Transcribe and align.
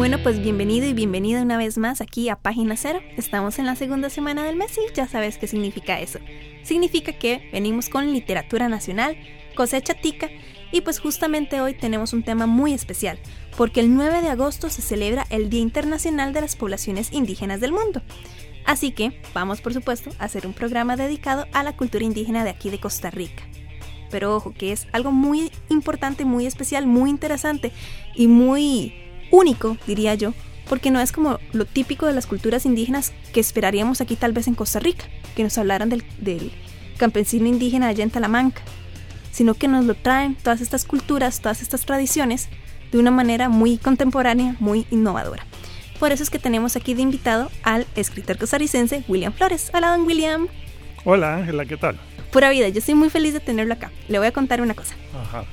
Bueno, 0.00 0.16
pues 0.22 0.40
bienvenido 0.40 0.88
y 0.88 0.94
bienvenida 0.94 1.42
una 1.42 1.58
vez 1.58 1.76
más 1.76 2.00
aquí 2.00 2.30
a 2.30 2.36
Página 2.36 2.74
Cero. 2.74 3.00
Estamos 3.18 3.58
en 3.58 3.66
la 3.66 3.76
segunda 3.76 4.08
semana 4.08 4.42
del 4.42 4.56
mes 4.56 4.78
y 4.78 4.94
ya 4.94 5.06
sabes 5.06 5.36
qué 5.36 5.46
significa 5.46 6.00
eso. 6.00 6.20
Significa 6.62 7.12
que 7.12 7.50
venimos 7.52 7.90
con 7.90 8.10
literatura 8.10 8.70
nacional, 8.70 9.18
cosecha 9.54 9.92
tica 9.92 10.30
y 10.72 10.80
pues 10.80 11.00
justamente 11.00 11.60
hoy 11.60 11.74
tenemos 11.74 12.14
un 12.14 12.22
tema 12.22 12.46
muy 12.46 12.72
especial, 12.72 13.18
porque 13.58 13.80
el 13.80 13.94
9 13.94 14.22
de 14.22 14.30
agosto 14.30 14.70
se 14.70 14.80
celebra 14.80 15.26
el 15.28 15.50
Día 15.50 15.60
Internacional 15.60 16.32
de 16.32 16.40
las 16.40 16.56
Poblaciones 16.56 17.12
Indígenas 17.12 17.60
del 17.60 17.72
Mundo. 17.72 18.00
Así 18.64 18.92
que 18.92 19.20
vamos 19.34 19.60
por 19.60 19.74
supuesto 19.74 20.12
a 20.18 20.24
hacer 20.24 20.46
un 20.46 20.54
programa 20.54 20.96
dedicado 20.96 21.44
a 21.52 21.62
la 21.62 21.76
cultura 21.76 22.06
indígena 22.06 22.42
de 22.42 22.48
aquí 22.48 22.70
de 22.70 22.80
Costa 22.80 23.10
Rica. 23.10 23.42
Pero 24.10 24.34
ojo, 24.34 24.54
que 24.54 24.72
es 24.72 24.88
algo 24.92 25.12
muy 25.12 25.52
importante, 25.68 26.24
muy 26.24 26.46
especial, 26.46 26.86
muy 26.86 27.10
interesante 27.10 27.70
y 28.14 28.28
muy 28.28 29.09
único, 29.30 29.76
diría 29.86 30.14
yo, 30.14 30.34
porque 30.68 30.90
no 30.90 31.00
es 31.00 31.10
como 31.10 31.38
lo 31.52 31.64
típico 31.64 32.06
de 32.06 32.12
las 32.12 32.26
culturas 32.26 32.64
indígenas 32.64 33.12
que 33.32 33.40
esperaríamos 33.40 34.00
aquí 34.00 34.16
tal 34.16 34.32
vez 34.32 34.46
en 34.46 34.54
Costa 34.54 34.78
Rica, 34.78 35.04
que 35.34 35.42
nos 35.42 35.58
hablaran 35.58 35.88
del, 35.88 36.52
campesino 36.96 37.46
indígena 37.46 37.88
allá 37.88 38.04
en 38.04 38.10
Talamanca, 38.10 38.62
sino 39.32 39.54
que 39.54 39.68
nos 39.68 39.86
lo 39.86 39.94
traen 39.94 40.34
todas 40.34 40.60
estas 40.60 40.84
culturas, 40.84 41.40
todas 41.40 41.62
estas 41.62 41.86
tradiciones, 41.86 42.48
de 42.92 42.98
una 42.98 43.10
manera 43.10 43.48
muy 43.48 43.78
contemporánea, 43.78 44.54
muy 44.60 44.86
innovadora. 44.90 45.46
Por 45.98 46.12
eso 46.12 46.22
es 46.22 46.30
que 46.30 46.38
tenemos 46.38 46.76
aquí 46.76 46.94
de 46.94 47.02
invitado 47.02 47.50
al 47.62 47.86
escritor 47.96 48.38
costarricense 48.38 49.02
William 49.08 49.32
Flores. 49.32 49.70
Hola, 49.72 49.96
don 49.96 50.06
William. 50.06 50.48
Hola, 51.04 51.36
Ángela, 51.36 51.64
¿qué 51.64 51.76
tal? 51.76 51.98
Pura 52.30 52.50
vida, 52.50 52.68
yo 52.68 52.78
estoy 52.78 52.94
muy 52.94 53.10
feliz 53.10 53.32
de 53.32 53.40
tenerlo 53.40 53.74
acá. 53.74 53.90
Le 54.08 54.18
voy 54.18 54.28
a 54.28 54.32
contar 54.32 54.60
una 54.60 54.74
cosa. 54.74 54.94
Ajá. 55.20 55.44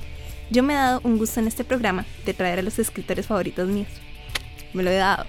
Yo 0.50 0.62
me 0.62 0.72
he 0.72 0.76
dado 0.76 1.00
un 1.04 1.18
gusto 1.18 1.40
en 1.40 1.46
este 1.46 1.64
programa 1.64 2.06
de 2.24 2.34
traer 2.34 2.58
a 2.58 2.62
los 2.62 2.78
escritores 2.78 3.26
favoritos 3.26 3.68
míos. 3.68 3.88
Me 4.72 4.82
lo 4.82 4.90
he 4.90 4.96
dado. 4.96 5.24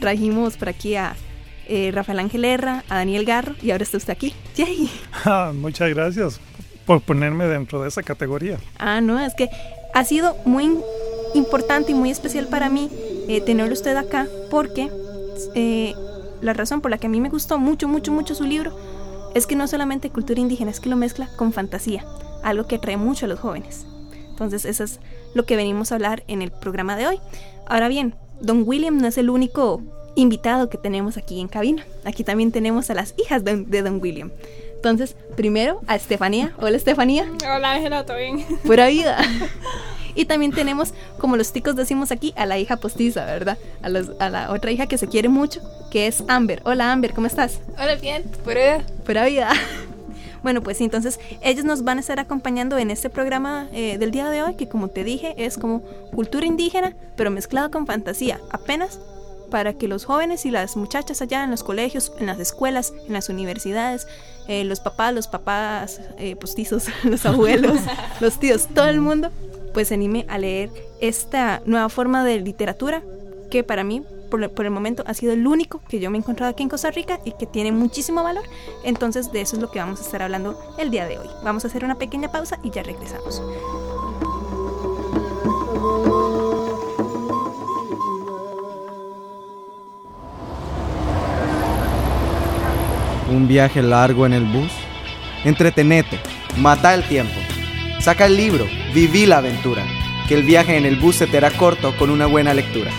Trajimos 0.00 0.56
por 0.56 0.68
aquí 0.68 0.96
a 0.96 1.14
eh, 1.68 1.90
Rafael 1.92 2.18
Ángel 2.18 2.44
Herra, 2.44 2.84
a 2.88 2.96
Daniel 2.96 3.24
Garro 3.24 3.54
y 3.62 3.70
ahora 3.70 3.84
está 3.84 3.96
usted 3.96 4.12
aquí. 4.12 4.34
¡Yay! 4.56 4.90
Ah, 5.24 5.52
muchas 5.54 5.90
gracias 5.90 6.40
por 6.84 7.00
ponerme 7.00 7.46
dentro 7.46 7.80
de 7.82 7.88
esa 7.88 8.02
categoría. 8.02 8.58
Ah, 8.78 9.00
no, 9.00 9.20
es 9.20 9.34
que 9.34 9.48
ha 9.94 10.04
sido 10.04 10.36
muy 10.44 10.78
importante 11.34 11.92
y 11.92 11.94
muy 11.94 12.10
especial 12.10 12.46
para 12.48 12.68
mí 12.68 12.90
eh, 13.28 13.40
tenerlo 13.40 13.72
usted 13.72 13.96
acá 13.96 14.26
porque 14.50 14.90
eh, 15.54 15.94
la 16.40 16.52
razón 16.52 16.80
por 16.80 16.90
la 16.90 16.98
que 16.98 17.06
a 17.06 17.10
mí 17.10 17.20
me 17.20 17.28
gustó 17.28 17.58
mucho, 17.58 17.86
mucho, 17.86 18.10
mucho 18.10 18.34
su 18.34 18.44
libro 18.44 18.76
es 19.34 19.46
que 19.46 19.54
no 19.54 19.68
solamente 19.68 20.10
cultura 20.10 20.40
indígena, 20.40 20.72
es 20.72 20.80
que 20.80 20.88
lo 20.88 20.96
mezcla 20.96 21.28
con 21.36 21.52
fantasía, 21.52 22.04
algo 22.42 22.66
que 22.66 22.76
atrae 22.76 22.96
mucho 22.96 23.26
a 23.26 23.28
los 23.28 23.38
jóvenes. 23.38 23.86
Entonces 24.40 24.64
eso 24.64 24.84
es 24.84 25.00
lo 25.34 25.44
que 25.44 25.54
venimos 25.54 25.92
a 25.92 25.96
hablar 25.96 26.24
en 26.26 26.40
el 26.40 26.50
programa 26.50 26.96
de 26.96 27.06
hoy. 27.06 27.20
Ahora 27.66 27.88
bien, 27.88 28.14
Don 28.40 28.62
William 28.66 28.96
no 28.96 29.06
es 29.06 29.18
el 29.18 29.28
único 29.28 29.82
invitado 30.14 30.70
que 30.70 30.78
tenemos 30.78 31.18
aquí 31.18 31.42
en 31.42 31.48
cabina. 31.48 31.84
Aquí 32.06 32.24
también 32.24 32.50
tenemos 32.50 32.88
a 32.88 32.94
las 32.94 33.14
hijas 33.18 33.44
de, 33.44 33.82
Don 33.82 34.00
William. 34.00 34.30
Entonces, 34.76 35.14
primero 35.36 35.82
a 35.86 35.96
Estefanía. 35.96 36.54
Hola 36.56 36.78
Estefanía. 36.78 37.30
Hola 37.54 37.72
Ángela, 37.72 38.06
¿todo 38.06 38.16
bien? 38.16 38.46
Pura 38.64 38.86
vida. 38.86 39.18
Y 40.16 40.24
también 40.24 40.50
tenemos, 40.50 40.92
como 41.18 41.36
los 41.36 41.52
ticos 41.52 41.76
decimos 41.76 42.10
aquí, 42.10 42.34
a 42.36 42.44
la 42.44 42.58
hija 42.58 42.78
postiza, 42.78 43.24
¿verdad? 43.26 43.56
A, 43.80 43.86
a, 44.24 44.28
la 44.28 44.50
otra 44.50 44.72
hija 44.72 44.86
que 44.86 44.98
se 44.98 45.06
quiere 45.06 45.28
mucho, 45.28 45.60
que 45.92 46.08
es 46.08 46.24
Amber. 46.26 46.60
Hola 46.64 46.90
Amber, 46.90 47.14
¿cómo 47.14 47.28
estás? 47.28 47.60
Hola, 47.78 47.94
bien, 47.94 48.24
pura 48.44 48.78
vida. 48.78 48.84
Pura 49.06 49.24
vida. 49.26 49.52
Bueno, 50.42 50.62
pues 50.62 50.80
entonces 50.80 51.20
ellos 51.42 51.64
nos 51.64 51.84
van 51.84 51.98
a 51.98 52.00
estar 52.00 52.18
acompañando 52.18 52.78
en 52.78 52.90
este 52.90 53.10
programa 53.10 53.68
eh, 53.72 53.98
del 53.98 54.10
día 54.10 54.30
de 54.30 54.42
hoy, 54.42 54.54
que 54.54 54.68
como 54.68 54.88
te 54.88 55.04
dije 55.04 55.34
es 55.36 55.58
como 55.58 55.82
cultura 56.14 56.46
indígena, 56.46 56.94
pero 57.16 57.30
mezclada 57.30 57.70
con 57.70 57.86
fantasía, 57.86 58.40
apenas 58.50 59.00
para 59.50 59.74
que 59.74 59.88
los 59.88 60.04
jóvenes 60.04 60.46
y 60.46 60.50
las 60.50 60.76
muchachas 60.76 61.20
allá 61.20 61.44
en 61.44 61.50
los 61.50 61.64
colegios, 61.64 62.12
en 62.18 62.26
las 62.26 62.38
escuelas, 62.38 62.92
en 63.06 63.12
las 63.12 63.28
universidades, 63.28 64.06
eh, 64.48 64.64
los 64.64 64.80
papás, 64.80 65.12
los 65.12 65.26
papás 65.26 66.00
eh, 66.18 66.36
postizos, 66.36 66.86
los 67.04 67.26
abuelos, 67.26 67.78
los 68.20 68.38
tíos, 68.38 68.68
todo 68.72 68.88
el 68.88 69.00
mundo, 69.00 69.30
pues 69.74 69.88
se 69.88 69.94
anime 69.94 70.24
a 70.28 70.38
leer 70.38 70.70
esta 71.00 71.62
nueva 71.66 71.88
forma 71.88 72.24
de 72.24 72.40
literatura 72.40 73.02
que 73.50 73.64
para 73.64 73.84
mí 73.84 74.04
por, 74.30 74.64
el 74.64 74.70
momento 74.70 75.02
ha 75.06 75.14
sido 75.14 75.32
el 75.32 75.46
único 75.46 75.82
que 75.88 76.00
yo 76.00 76.10
me 76.10 76.16
he 76.16 76.20
encontrado 76.20 76.50
aquí 76.50 76.62
en 76.62 76.68
Costa 76.68 76.90
Rica 76.90 77.20
y 77.24 77.32
que 77.32 77.46
tiene 77.46 77.72
muchísimo 77.72 78.22
valor. 78.22 78.44
Entonces 78.84 79.32
de 79.32 79.42
eso 79.42 79.56
es 79.56 79.62
lo 79.62 79.70
que 79.70 79.80
vamos 79.80 80.00
a 80.00 80.04
estar 80.04 80.22
hablando 80.22 80.58
el 80.78 80.90
día 80.90 81.06
de 81.06 81.18
hoy. 81.18 81.28
Vamos 81.44 81.64
a 81.64 81.68
hacer 81.68 81.84
una 81.84 81.96
pequeña 81.96 82.32
pausa 82.32 82.58
y 82.62 82.70
ya 82.70 82.82
regresamos. 82.82 83.42
Un 93.30 93.46
viaje 93.46 93.82
largo 93.82 94.26
en 94.26 94.32
el 94.32 94.44
bus. 94.44 94.72
Entretenete, 95.44 96.18
mata 96.56 96.94
el 96.94 97.06
tiempo. 97.06 97.38
Saca 98.00 98.26
el 98.26 98.36
libro, 98.36 98.66
viví 98.94 99.26
la 99.26 99.38
aventura. 99.38 99.84
Que 100.26 100.34
el 100.34 100.42
viaje 100.42 100.76
en 100.76 100.86
el 100.86 100.96
bus 100.96 101.16
se 101.16 101.26
te 101.26 101.38
hará 101.38 101.50
corto 101.50 101.96
con 101.96 102.10
una 102.10 102.26
buena 102.26 102.54
lectura. 102.54 102.90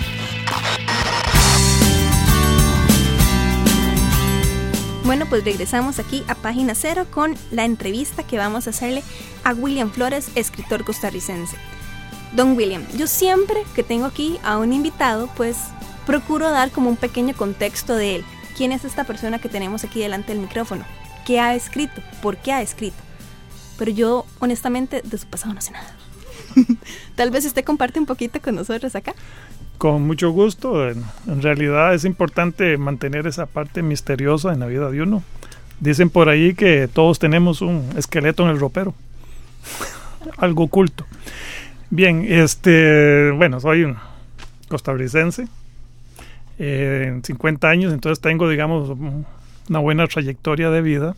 Bueno, 5.04 5.26
pues 5.26 5.44
regresamos 5.44 5.98
aquí 5.98 6.24
a 6.28 6.36
página 6.36 6.76
cero 6.76 7.08
con 7.10 7.36
la 7.50 7.66
entrevista 7.66 8.22
que 8.24 8.38
vamos 8.38 8.68
a 8.68 8.70
hacerle 8.70 9.04
a 9.44 9.54
William 9.54 9.92
Flores, 9.92 10.30
escritor 10.36 10.86
costarricense. 10.86 11.58
Don 12.36 12.56
William, 12.56 12.86
yo 12.96 13.08
siempre 13.08 13.64
que 13.76 13.84
tengo 13.84 14.06
aquí 14.06 14.40
a 14.44 14.60
un 14.60 14.74
invitado, 14.74 15.28
pues 15.36 15.58
procuro 16.06 16.52
dar 16.52 16.70
como 16.70 16.90
un 16.90 16.98
pequeño 16.98 17.36
contexto 17.36 17.96
de 17.96 18.18
él. 18.18 18.26
¿Quién 18.56 18.72
es 18.72 18.86
esta 18.86 19.04
persona 19.04 19.40
que 19.40 19.50
tenemos 19.50 19.84
aquí 19.84 20.00
delante 20.00 20.34
del 20.34 20.42
micrófono? 20.42 20.86
¿Qué 21.26 21.40
ha 21.40 21.56
escrito? 21.56 22.02
¿Por 22.22 22.38
qué 22.38 22.54
ha 22.54 22.62
escrito? 22.62 22.98
Pero 23.80 23.92
yo, 23.92 24.26
honestamente, 24.40 25.02
de 25.04 25.18
su 25.18 25.26
pasado 25.26 25.54
no 25.56 25.62
sé 25.62 25.72
nada. 25.72 25.96
Tal 27.16 27.32
vez 27.32 27.44
usted 27.46 27.66
comparte 27.66 28.00
un 28.00 28.06
poquito 28.06 28.40
con 28.40 28.54
nosotros 28.54 28.96
acá. 28.96 29.16
Con 29.82 30.06
mucho 30.06 30.30
gusto. 30.30 30.88
En, 30.88 31.42
realidad 31.42 31.96
es 31.96 32.06
importante 32.06 32.78
mantener 32.78 33.26
esa 33.26 33.48
parte 33.48 33.82
misteriosa 33.82 34.54
en 34.54 34.60
la 34.60 34.68
vida 34.68 34.92
de 34.92 35.02
uno. 35.02 35.24
Dicen 35.80 36.12
por 36.12 36.30
ahí 36.30 36.54
que 36.54 36.88
todos 36.88 37.18
tenemos 37.18 37.64
un 37.64 37.90
esqueleto 37.98 38.44
en 38.44 38.50
el 38.50 38.60
ropero. 38.60 38.94
Algo 40.38 40.66
oculto. 40.66 41.08
Bien, 41.90 42.24
este, 42.30 43.32
bueno, 43.32 43.60
soy 43.60 43.82
un 43.86 43.98
costarricense. 44.68 45.48
Eh, 46.60 47.20
50 47.24 47.68
años, 47.68 47.92
entonces 47.92 48.22
tengo, 48.22 48.48
digamos, 48.48 48.96
una 49.68 49.80
buena 49.80 50.06
trayectoria 50.06 50.70
de 50.70 50.84
vida. 50.84 51.16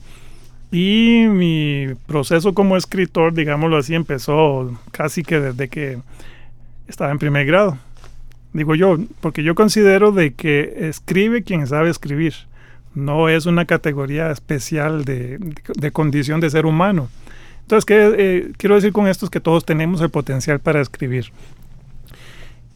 Y 0.72 1.26
mi 1.28 1.88
proceso 2.08 2.54
como 2.54 2.78
escritor, 2.78 3.34
digámoslo 3.34 3.76
así, 3.76 3.94
empezó 3.94 4.80
casi 4.94 5.22
que 5.22 5.42
desde 5.42 5.68
que 5.68 5.98
estaba 6.88 7.12
en 7.12 7.20
primer 7.20 7.46
grado 7.46 7.78
digo 8.54 8.76
yo, 8.76 8.98
porque 9.20 9.44
yo 9.44 9.56
considero 9.56 10.12
de 10.12 10.34
que 10.34 10.88
escribe 10.88 11.44
quien 11.44 11.68
sabe 11.68 11.90
escribir, 11.90 12.34
no 12.96 13.28
es 13.30 13.46
una 13.46 13.66
categoría 13.66 14.32
especial 14.32 15.04
de, 15.04 15.40
condición 15.92 16.40
de 16.40 16.50
ser 16.50 16.66
humano. 16.66 17.10
Entonces, 17.62 17.86
¿qué 17.86 18.16
eh, 18.18 18.52
quiero 18.58 18.76
decir 18.76 18.94
con 18.94 19.08
esto? 19.08 19.26
Es 19.26 19.30
que 19.30 19.40
todos 19.40 19.66
tenemos 19.66 20.02
el 20.02 20.10
potencial 20.10 20.60
para 20.60 20.82
escribir. 20.82 21.32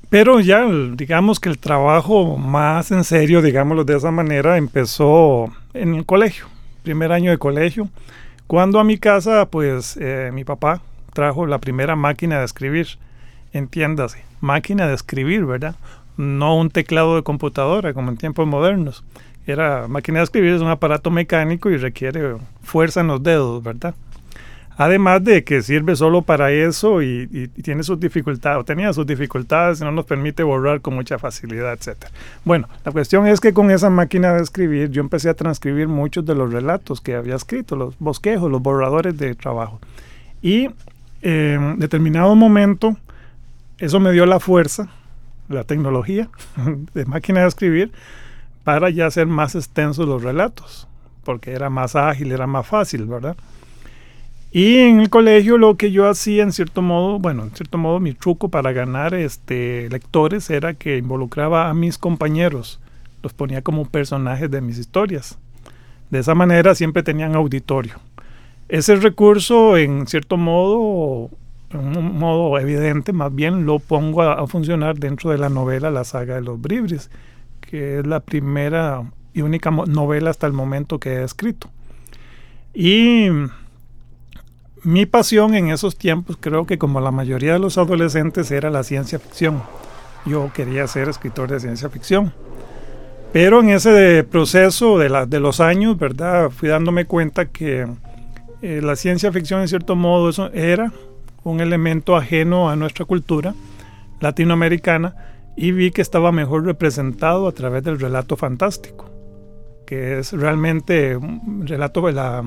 Pero 0.10 0.40
ya, 0.40 0.66
digamos 0.94 1.40
que 1.40 1.50
el 1.50 1.60
trabajo 1.60 2.38
más 2.38 2.92
en 2.92 3.04
serio, 3.04 3.42
digámoslo 3.42 3.84
de 3.84 3.98
esa 3.98 4.10
manera, 4.10 4.58
empezó 4.58 5.54
en 5.74 5.96
el 5.96 6.06
colegio, 6.06 6.46
primer 6.84 7.12
año 7.12 7.30
de 7.30 7.38
colegio, 7.38 7.90
cuando 8.48 8.80
a 8.80 8.86
mi 8.86 8.98
casa, 8.98 9.48
pues, 9.48 9.98
eh, 10.00 10.32
mi 10.34 10.46
papá 10.46 10.82
trajo 11.14 11.46
la 11.46 11.60
primera 11.60 11.98
máquina 11.98 12.40
de 12.40 12.46
escribir 12.46 12.88
entiéndase, 13.54 14.24
máquina 14.42 14.88
de 14.88 14.94
escribir, 14.94 15.46
¿verdad? 15.46 15.76
No 16.18 16.58
un 16.58 16.70
teclado 16.70 17.16
de 17.16 17.24
computadora 17.24 17.94
como 17.94 18.12
en 18.12 18.18
tiempos 18.18 18.48
modernos. 18.48 19.04
Era 19.46 19.88
máquina 19.88 20.20
de 20.20 20.26
escribir 20.26 20.54
es 20.54 20.62
un 20.62 20.70
aparato 20.70 21.10
mecánico 21.10 21.70
y 21.70 21.78
requiere 21.78 22.36
fuerza 22.62 23.02
en 23.02 23.08
los 23.08 23.24
dedos, 23.24 23.64
¿verdad? 23.64 23.96
Además 24.80 25.24
de 25.24 25.44
que 25.44 25.64
sirve 25.64 25.96
solo 25.96 26.22
para 26.22 26.52
eso 26.52 27.02
y, 27.02 27.50
tiene 27.64 27.82
sus 27.82 28.00
dificultades, 28.00 28.60
o 28.60 28.64
tenía 28.64 28.94
sus 28.94 29.08
dificultades 29.08 29.82
no 29.82 29.92
nos 29.92 30.06
permite 30.06 30.44
borrar 30.44 30.82
con 30.82 30.94
mucha 30.94 31.18
facilidad, 31.18 31.74
etc. 31.74 32.06
Bueno, 32.46 32.70
la 32.86 32.92
cuestión 32.92 33.26
es 33.26 33.40
que 33.40 33.54
con 33.54 33.72
esa 33.72 33.90
máquina 33.90 34.34
de 34.34 34.44
escribir 34.44 34.92
yo 34.92 35.02
empecé 35.02 35.30
a 35.30 35.34
transcribir 35.34 35.88
muchos 35.88 36.26
de 36.28 36.36
los 36.36 36.54
relatos 36.54 37.02
que 37.02 37.16
había 37.16 37.36
escrito, 37.36 37.76
los 37.76 37.98
bosquejos, 37.98 38.52
los 38.52 38.62
borradores 38.62 39.18
de 39.18 39.34
trabajo. 39.34 39.80
Y 40.44 40.70
eh, 41.24 41.58
en 41.60 41.80
determinado 41.80 42.36
momento 42.36 42.98
eso 43.80 44.00
me 44.00 44.12
dio 44.12 44.26
la 44.26 44.40
fuerza, 44.40 44.90
la 45.50 45.64
tecnología 45.64 46.30
de 46.94 47.06
máquina 47.06 47.42
de 47.42 47.48
escribir, 47.48 47.92
para 48.64 48.90
ya 48.90 49.06
hacer 49.06 49.28
más 49.28 49.56
extensos 49.56 50.08
los 50.08 50.24
relatos, 50.24 50.88
porque 51.24 51.52
era 51.52 51.70
más 51.70 51.96
ágil, 51.96 52.32
era 52.32 52.48
más 52.48 52.68
fácil, 52.68 53.06
¿verdad? 53.06 53.38
Y 54.52 54.78
en 54.78 55.02
el 55.02 55.10
colegio 55.10 55.58
lo 55.58 55.76
que 55.76 55.92
yo 55.92 56.10
hacía 56.10 56.44
en 56.44 56.52
cierto 56.52 56.82
modo, 56.82 57.20
bueno, 57.20 57.44
en 57.44 57.52
cierto 57.52 57.78
modo 57.78 58.00
mi 58.00 58.14
truco 58.14 58.50
para 58.50 58.72
ganar 58.72 59.14
este 59.14 59.90
lectores 59.90 60.50
era 60.50 60.74
que 60.74 60.98
involucraba 60.98 61.70
a 61.70 61.74
mis 61.74 61.98
compañeros, 61.98 62.80
los 63.24 63.34
ponía 63.34 63.62
como 63.62 63.86
personajes 63.86 64.50
de 64.50 64.62
mis 64.62 64.78
historias. 64.78 65.38
De 66.10 66.20
esa 66.20 66.34
manera 66.34 66.76
siempre 66.76 67.04
tenían 67.04 67.36
auditorio. 67.36 67.96
Ese 68.70 68.96
recurso 68.96 69.78
en 69.78 70.08
cierto 70.08 70.38
modo, 70.38 71.30
un 71.74 72.18
modo 72.18 72.58
evidente, 72.60 73.12
más 73.14 73.34
bien 73.34 73.66
lo 73.66 73.80
pongo 73.80 74.22
a, 74.22 74.34
a 74.34 74.48
funcionar 74.48 74.98
dentro 74.98 75.32
de 75.32 75.38
la 75.38 75.50
novela 75.50 75.92
La 75.92 76.04
saga 76.04 76.36
de 76.36 76.42
los 76.42 76.62
Bribris, 76.62 77.10
que 77.62 78.00
es 78.00 78.08
la 78.08 78.22
primera 78.22 79.04
y 79.34 79.42
única 79.42 79.70
novela 79.70 80.30
hasta 80.30 80.48
el 80.48 80.54
momento 80.54 81.00
que 81.00 81.16
he 81.16 81.24
escrito. 81.24 81.70
Y 82.74 83.30
mi 84.84 85.06
pasión 85.06 85.54
en 85.56 85.70
esos 85.70 85.98
tiempos, 85.98 86.38
creo 86.40 86.66
que 86.66 86.78
como 86.78 87.02
la 87.02 87.12
mayoría 87.12 87.54
de 87.54 87.60
los 87.60 87.78
adolescentes, 87.78 88.52
era 88.52 88.70
la 88.70 88.84
ciencia 88.84 89.20
ficción. 89.20 89.62
Yo 90.26 90.52
quería 90.54 90.88
ser 90.88 91.10
escritor 91.10 91.50
de 91.50 91.60
ciencia 91.60 91.90
ficción. 91.90 92.34
Pero 93.34 93.60
en 93.60 93.70
ese 93.70 94.24
proceso 94.24 94.98
de, 94.98 95.10
la, 95.10 95.26
de 95.26 95.40
los 95.40 95.60
años, 95.60 95.98
¿verdad? 95.98 96.50
Fui 96.50 96.70
dándome 96.70 97.06
cuenta 97.06 97.46
que 97.46 97.88
eh, 98.62 98.82
la 98.82 98.96
ciencia 98.96 99.32
ficción, 99.32 99.62
en 99.62 99.68
cierto 99.68 99.96
modo, 99.96 100.30
eso 100.30 100.52
era 100.54 100.92
un 101.52 101.62
elemento 101.62 102.16
ajeno 102.16 102.70
a 102.70 102.76
nuestra 102.76 103.06
cultura 103.06 103.54
latinoamericana 104.20 105.16
y 105.56 105.72
vi 105.72 105.92
que 105.92 106.02
estaba 106.02 106.32
mejor 106.32 106.66
representado 106.66 107.48
a 107.48 107.52
través 107.52 107.84
del 107.84 108.00
relato 108.00 108.36
fantástico, 108.36 109.10
que 109.86 110.20
es 110.20 110.34
realmente 110.34 111.16
un 111.16 111.66
relato 111.66 112.02
de 112.06 112.14
la 112.14 112.44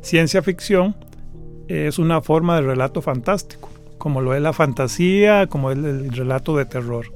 ciencia 0.00 0.42
ficción 0.42 0.94
es 1.68 1.98
una 1.98 2.20
forma 2.20 2.56
de 2.56 2.62
relato 2.62 3.00
fantástico, 3.00 3.70
como 3.98 4.20
lo 4.20 4.34
es 4.34 4.42
la 4.42 4.52
fantasía, 4.52 5.46
como 5.46 5.70
es 5.70 5.78
el 5.78 6.12
relato 6.12 6.56
de 6.56 6.66
terror. 6.66 7.06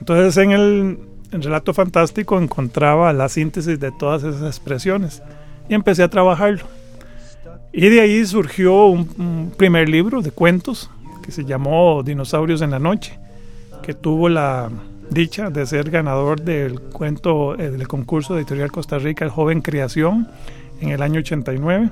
Entonces 0.00 0.36
en 0.36 0.50
el, 0.50 0.98
relato 1.30 1.74
fantástico 1.74 2.40
encontraba 2.40 3.12
la 3.12 3.28
síntesis 3.28 3.78
de 3.78 3.92
todas 3.92 4.22
esas 4.24 4.42
expresiones 4.42 5.22
y 5.68 5.74
empecé 5.74 6.02
a 6.02 6.08
trabajarlo. 6.08 6.64
Y 7.78 7.90
de 7.90 8.00
ahí 8.00 8.24
surgió 8.24 8.86
un, 8.86 9.52
primer 9.54 9.90
libro 9.90 10.22
de 10.22 10.30
cuentos 10.30 10.88
que 11.22 11.30
se 11.30 11.44
llamó 11.44 12.02
Dinosaurios 12.02 12.62
en 12.62 12.70
la 12.70 12.78
Noche, 12.78 13.18
que 13.82 13.92
tuvo 13.92 14.30
la 14.30 14.70
dicha 15.10 15.50
de 15.50 15.66
ser 15.66 15.90
ganador 15.90 16.40
del 16.40 16.80
cuento 16.80 17.54
eh, 17.58 17.70
del 17.70 17.86
concurso 17.86 18.32
de 18.32 18.40
Editorial 18.40 18.72
Costa 18.72 18.98
Rica, 18.98 19.26
El 19.26 19.30
Joven 19.30 19.60
Creación, 19.60 20.26
en 20.80 20.88
el 20.88 21.02
año 21.02 21.20
89 21.20 21.90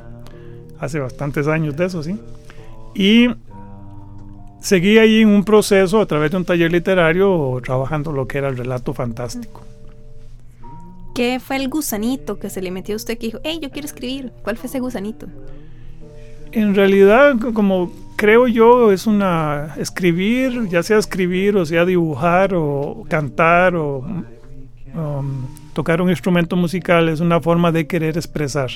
hace 0.81 1.00
bastantes 1.00 1.48
años 1.48 1.76
de 1.76 1.84
eso, 1.84 2.02
¿sí? 2.02 2.19
Y 2.94 3.28
seguí 4.62 4.96
ahí 4.96 5.20
en 5.20 5.28
un 5.28 5.44
proceso 5.44 6.00
a 6.00 6.06
través 6.06 6.31
de 6.31 6.38
un 6.38 6.46
taller 6.46 6.72
literario 6.72 7.60
trabajando 7.62 8.10
lo 8.10 8.26
que 8.26 8.38
era 8.38 8.48
el 8.48 8.56
relato 8.56 8.94
fantástico. 8.94 9.60
¿Qué 11.14 11.40
fue 11.40 11.56
el 11.56 11.69
gusanito 11.69 12.38
que 12.38 12.48
se 12.48 12.62
le 12.62 12.70
metió 12.70 12.94
a 12.94 12.96
usted 12.96 13.19
que 13.19 13.26
dijo, 13.26 13.40
hey, 13.44 13.58
yo 13.60 13.70
quiero 13.70 13.84
escribir? 13.84 14.32
¿Cuál 14.42 14.56
fue 14.56 14.69
ese 14.69 14.81
gusanito? 14.81 15.26
En 16.55 16.77
realidad, 16.77 17.35
como 17.53 17.91
creo 18.15 18.47
yo, 18.47 18.93
es 18.93 19.09
una 19.09 19.75
escribir, 19.77 20.69
ya 20.69 20.85
sea 20.85 20.99
escribir 20.99 21.56
o 21.56 21.67
sea 21.67 21.85
dibujar 21.85 22.55
o 22.55 23.05
cantar 23.09 23.75
o 23.75 23.99
um, 24.95 25.47
tocar 25.73 26.01
un 26.01 26.11
instrumento 26.11 26.55
musical, 26.55 27.09
es 27.09 27.19
una 27.19 27.41
forma 27.41 27.73
de 27.73 27.89
querer 27.89 28.17
expresar. 28.17 28.71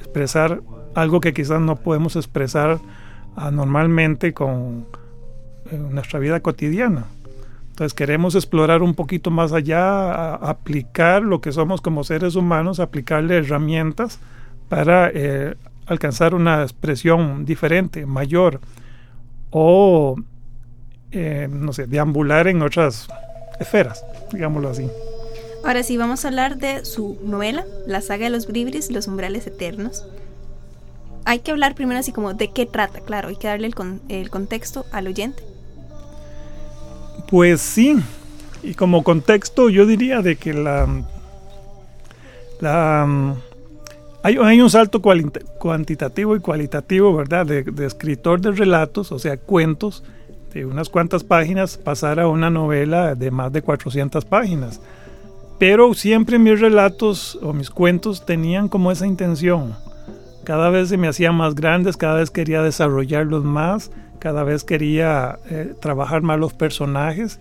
Expresar 0.00 0.60
algo 0.94 1.20
que 1.20 1.32
quizás 1.32 1.62
no 1.62 1.76
podemos 1.76 2.14
expresar 2.14 2.78
normalmente 3.50 4.34
con 4.34 4.84
nuestra 5.90 6.18
vida 6.18 6.40
cotidiana. 6.40 7.06
Entonces 7.70 7.94
queremos 7.94 8.34
explorar 8.34 8.82
un 8.82 8.94
poquito 8.94 9.30
más 9.30 9.54
allá, 9.54 10.34
aplicar 10.34 11.22
lo 11.22 11.40
que 11.40 11.52
somos 11.52 11.80
como 11.80 12.04
seres 12.04 12.36
humanos, 12.36 12.80
aplicarle 12.80 13.38
herramientas 13.38 14.20
para 14.68 15.10
eh, 15.14 15.54
alcanzar 15.86 16.34
una 16.34 16.62
expresión 16.62 17.44
diferente, 17.44 18.06
mayor, 18.06 18.60
o, 19.50 20.16
eh, 21.10 21.48
no 21.50 21.72
sé, 21.72 21.86
deambular 21.86 22.48
en 22.48 22.62
otras 22.62 23.08
esferas, 23.60 24.04
digámoslo 24.32 24.70
así. 24.70 24.88
Ahora 25.64 25.82
sí, 25.82 25.96
vamos 25.96 26.24
a 26.24 26.28
hablar 26.28 26.56
de 26.56 26.84
su 26.84 27.18
novela, 27.24 27.64
La 27.86 28.00
saga 28.00 28.24
de 28.24 28.30
los 28.30 28.46
Bribris, 28.46 28.90
Los 28.90 29.06
umbrales 29.06 29.46
eternos 29.46 30.04
hay 31.24 31.40
que 31.40 31.50
hablar 31.50 31.74
primero 31.74 32.00
así 32.00 32.12
como 32.12 32.34
de 32.34 32.50
qué 32.50 32.66
trata, 32.66 33.00
claro, 33.00 33.28
hay 33.28 33.36
que 33.36 33.48
darle 33.48 33.66
el, 33.66 33.74
con, 33.74 34.00
el 34.08 34.30
contexto 34.30 34.84
al 34.92 35.06
oyente. 35.06 35.42
Pues 37.28 37.60
sí, 37.60 37.96
y 38.62 38.74
como 38.74 39.04
contexto 39.04 39.70
yo 39.70 39.86
diría 39.86 40.20
de 40.22 40.36
que 40.36 40.52
la, 40.52 40.88
la 42.60 43.36
hay, 44.22 44.60
un 44.60 44.70
salto 44.70 45.02
cuantitativo 45.02 46.36
y 46.36 46.40
cualitativo, 46.40 47.14
¿verdad? 47.14 47.46
De, 47.46 47.86
escritor 47.86 48.40
de 48.40 48.52
relatos, 48.52 49.12
o 49.12 49.18
sea, 49.18 49.36
cuentos 49.36 50.04
de 50.52 50.66
unas 50.66 50.88
cuantas 50.88 51.24
páginas, 51.24 51.78
pasar 51.78 52.20
a 52.20 52.28
una 52.28 52.50
novela 52.50 53.14
de 53.14 53.30
más 53.30 53.52
de 53.52 53.62
400 53.62 54.24
páginas. 54.24 54.80
Pero 55.58 55.94
siempre 55.94 56.38
mis 56.38 56.60
relatos 56.60 57.38
o 57.42 57.52
mis 57.52 57.70
cuentos 57.70 58.26
tenían 58.26 58.68
como 58.68 58.92
esa 58.92 59.06
intención 59.06 59.74
cada 60.44 60.70
vez 60.70 60.88
se 60.88 60.96
me 60.96 61.08
hacía 61.08 61.32
más 61.32 61.54
grandes, 61.54 61.96
cada 61.96 62.14
vez 62.14 62.30
quería 62.30 62.62
desarrollarlos 62.62 63.44
más, 63.44 63.90
cada 64.18 64.42
vez 64.42 64.64
quería 64.64 65.38
eh, 65.48 65.74
trabajar 65.80 66.22
más 66.22 66.38
los 66.38 66.52
personajes, 66.52 67.38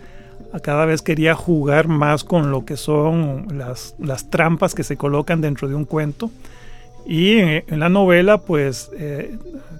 cada 0.62 0.86
vez 0.86 1.02
quería 1.02 1.34
jugar 1.34 1.88
más 1.88 2.24
con 2.24 2.52
lo 2.52 2.66
que 2.66 2.78
son 2.78 3.48
las, 3.58 3.96
las 4.00 4.30
trampas 4.30 4.76
que 4.76 4.84
se 4.84 4.98
colocan 4.98 5.42
dentro 5.42 5.68
de 5.68 5.76
un 5.76 5.86
cuento. 5.86 6.30
Y 7.06 7.38
en, 7.40 7.80
la 7.80 7.90
novela, 7.90 8.40
pues, 8.40 8.92
eh, 8.98 9.38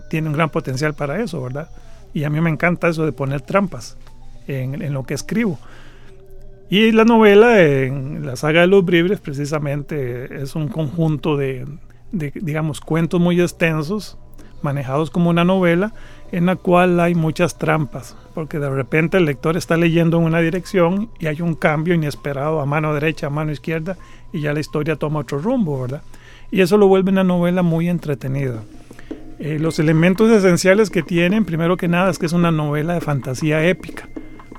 tiene 0.10 0.28
un 0.28 0.34
gran 0.34 0.50
potencial 0.50 0.94
para 0.94 1.22
eso, 1.22 1.42
¿verdad? 1.42 1.70
Y 2.14 2.24
a 2.24 2.30
mí 2.30 2.42
me 2.42 2.50
encanta 2.50 2.90
eso 2.90 3.06
de 3.06 3.12
poner 3.12 3.42
trampas 3.42 3.98
en, 4.48 4.82
en 4.82 4.94
lo 4.94 5.04
que 5.04 5.14
escribo. 5.14 5.60
Y 6.70 6.92
la 6.94 7.04
novela, 7.04 7.62
en 7.62 8.26
la 8.26 8.36
saga 8.36 8.62
de 8.62 8.68
los 8.68 8.86
Bribres, 8.86 9.20
precisamente 9.20 10.42
es 10.42 10.56
un 10.56 10.70
conjunto 10.70 11.36
de, 11.36 11.66
de, 12.12 12.32
digamos, 12.34 12.80
cuentos 12.80 13.20
muy 13.20 13.42
extensos, 13.42 14.18
manejados 14.62 15.10
como 15.10 15.30
una 15.30 15.44
novela, 15.44 15.94
en 16.32 16.46
la 16.46 16.56
cual 16.56 17.00
hay 17.00 17.14
muchas 17.14 17.58
trampas, 17.58 18.16
porque 18.34 18.60
de 18.60 18.70
repente 18.70 19.18
el 19.18 19.26
lector 19.26 19.58
está 19.58 19.76
leyendo 19.76 20.18
en 20.18 20.24
una 20.24 20.40
dirección 20.40 21.10
y 21.20 21.28
hay 21.28 21.42
un 21.42 21.56
cambio 21.56 21.94
inesperado 21.94 22.62
a 22.62 22.66
mano 22.66 22.94
derecha, 22.94 23.28
a 23.28 23.32
mano 23.32 23.52
izquierda, 23.52 23.98
y 24.32 24.40
ya 24.40 24.54
la 24.54 24.62
historia 24.62 24.96
toma 24.96 25.20
otro 25.20 25.40
rumbo, 25.40 25.82
¿verdad? 25.82 26.04
Y 26.52 26.62
eso 26.62 26.78
lo 26.78 26.88
vuelve 26.88 27.12
una 27.12 27.24
novela 27.24 27.64
muy 27.64 27.90
entretenida. 27.90 28.62
Eh, 29.40 29.58
los 29.58 29.80
elementos 29.80 30.30
esenciales 30.30 30.90
que 30.90 31.02
tienen, 31.02 31.46
primero 31.46 31.78
que 31.78 31.88
nada, 31.88 32.12
es 32.12 32.20
que 32.20 32.28
es 32.28 32.34
una 32.34 32.52
novela 32.52 32.94
de 32.94 33.02
fantasía 33.02 33.66
épica. 33.66 34.08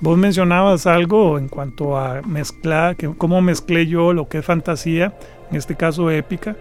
Vos 0.01 0.19
mencionabas 0.19 0.87
algo 0.87 1.39
en 1.39 1.49
cuanto 1.49 1.97
a 1.97 2.23
mezclar, 2.23 2.97
que, 2.97 3.15
cómo 3.17 3.41
mezclé 3.41 3.87
yo 3.87 4.13
lo 4.13 4.29
que 4.29 4.39
es 4.39 4.45
fantasía, 4.45 5.15
en 5.51 5.57
este 5.57 5.77
caso 5.77 6.11
épica, 6.11 6.57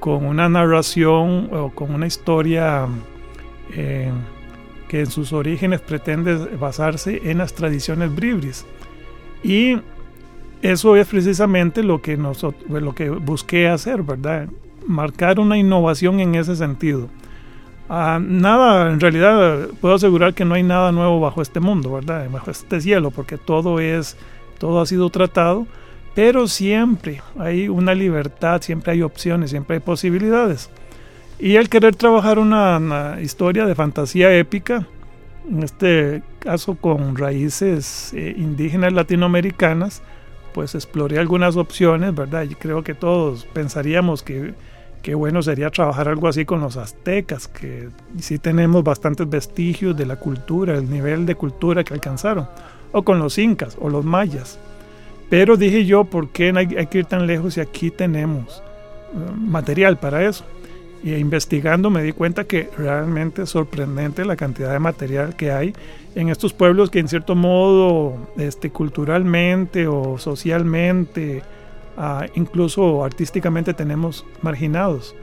con 0.00 0.26
una 0.26 0.50
narración 0.50 1.48
o 1.50 1.70
con 1.70 1.94
una 1.94 2.06
historia 2.06 2.86
eh, 3.72 4.10
que 4.88 5.00
en 5.00 5.06
sus 5.06 5.32
orígenes 5.32 5.80
pretende 5.80 6.34
basarse 6.34 7.22
en 7.24 7.38
las 7.38 7.54
tradiciones 7.54 8.14
bribris. 8.14 8.66
Y 9.42 9.78
eso 10.72 10.96
es 10.96 11.06
precisamente 11.06 11.82
lo 11.82 12.02
que, 12.02 12.16
nosotros, 12.16 12.64
lo 12.68 12.94
que 12.94 13.10
busqué 13.10 13.68
hacer, 13.68 14.02
¿verdad? 14.02 14.48
Marcar 14.86 15.38
una 15.38 15.56
innovación 15.56 16.20
en 16.20 16.34
ese 16.34 16.56
sentido. 16.56 17.08
Ah, 17.88 18.18
nada, 18.20 18.90
en 18.90 19.00
realidad 19.00 19.68
puedo 19.80 19.94
asegurar 19.94 20.34
que 20.34 20.44
no 20.44 20.54
hay 20.54 20.62
nada 20.62 20.90
nuevo 20.90 21.20
bajo 21.20 21.42
este 21.42 21.60
mundo, 21.60 21.92
¿verdad? 21.92 22.28
Bajo 22.30 22.50
este 22.50 22.80
cielo, 22.80 23.10
porque 23.10 23.38
todo 23.38 23.78
es, 23.78 24.16
todo 24.58 24.80
ha 24.80 24.86
sido 24.86 25.10
tratado 25.10 25.66
pero 26.14 26.46
siempre 26.46 27.20
hay 27.38 27.68
una 27.68 27.94
libertad, 27.94 28.62
siempre 28.62 28.92
hay 28.92 29.02
opciones, 29.02 29.50
siempre 29.50 29.74
hay 29.74 29.80
posibilidades. 29.80 30.70
Y 31.40 31.56
el 31.56 31.68
querer 31.68 31.96
trabajar 31.96 32.38
una, 32.38 33.18
historia 33.20 33.66
de 33.66 33.74
fantasía 33.74 34.32
épica, 34.36 34.86
en 35.50 35.62
este 35.64 36.22
caso 36.38 36.76
con 36.76 37.16
raíces 37.16 38.12
eh, 38.14 38.34
indígenas 38.38 38.92
latinoamericanas, 38.92 40.02
pues 40.54 40.74
exploré 40.76 41.18
algunas 41.18 41.56
opciones, 41.56 42.14
¿verdad? 42.14 42.44
Y 42.44 42.54
creo 42.54 42.82
que 42.84 42.94
todos 42.94 43.44
pensaríamos 43.52 44.22
que 44.22 44.54
qué 45.02 45.14
bueno 45.14 45.42
sería 45.42 45.68
trabajar 45.68 46.08
algo 46.08 46.28
así 46.28 46.46
con 46.46 46.60
los 46.60 46.76
aztecas, 46.78 47.48
que 47.48 47.90
sí 48.20 48.38
tenemos 48.38 48.82
bastantes 48.84 49.28
vestigios 49.28 49.96
de 49.96 50.06
la 50.06 50.16
cultura, 50.16 50.78
el 50.78 50.88
nivel 50.88 51.26
de 51.26 51.34
cultura 51.34 51.84
que 51.84 51.92
alcanzaron, 51.92 52.48
o 52.92 53.02
con 53.02 53.18
los 53.18 53.36
incas 53.36 53.76
o 53.80 53.90
los 53.90 54.04
mayas. 54.04 54.58
Pero 55.28 55.56
dije 55.56 55.84
yo, 55.84 56.04
¿por 56.04 56.30
qué 56.30 56.52
hay, 56.56 56.76
hay 56.76 56.86
que 56.86 56.98
ir 56.98 57.06
tan 57.06 57.26
lejos 57.26 57.54
si 57.54 57.60
aquí 57.60 57.90
tenemos 57.90 58.62
eh, 59.12 59.32
material 59.36 59.98
para 59.98 60.24
eso? 60.24 60.44
Y 61.04 61.14
investigando 61.16 61.90
me 61.90 62.02
di 62.02 62.12
cuenta 62.12 62.44
que 62.44 62.70
realmente 62.78 63.42
es 63.42 63.50
sorprendente 63.50 64.24
la 64.24 64.36
cantidad 64.36 64.72
de 64.72 64.78
material 64.78 65.36
que 65.36 65.52
hay 65.52 65.74
en 66.14 66.30
estos 66.30 66.54
pueblos 66.54 66.88
que 66.88 66.98
en 66.98 67.08
cierto 67.08 67.34
modo, 67.34 68.16
este, 68.38 68.70
culturalmente 68.70 69.86
o 69.86 70.16
socialmente, 70.16 71.42
ah, 71.98 72.24
incluso 72.36 73.04
artísticamente 73.04 73.74
tenemos 73.74 74.24
marginados. 74.40 75.14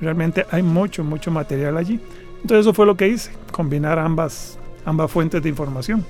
Realmente 0.00 0.44
hay 0.50 0.64
mucho, 0.64 1.04
mucho 1.04 1.30
material 1.30 1.76
allí. 1.76 2.00
Entonces 2.42 2.66
eso 2.66 2.74
fue 2.74 2.86
lo 2.86 2.96
que 2.96 3.06
hice, 3.06 3.30
combinar 3.52 4.00
ambas, 4.00 4.58
ambas 4.84 5.08
fuentes 5.08 5.40
de 5.40 5.50
información. 5.50 6.04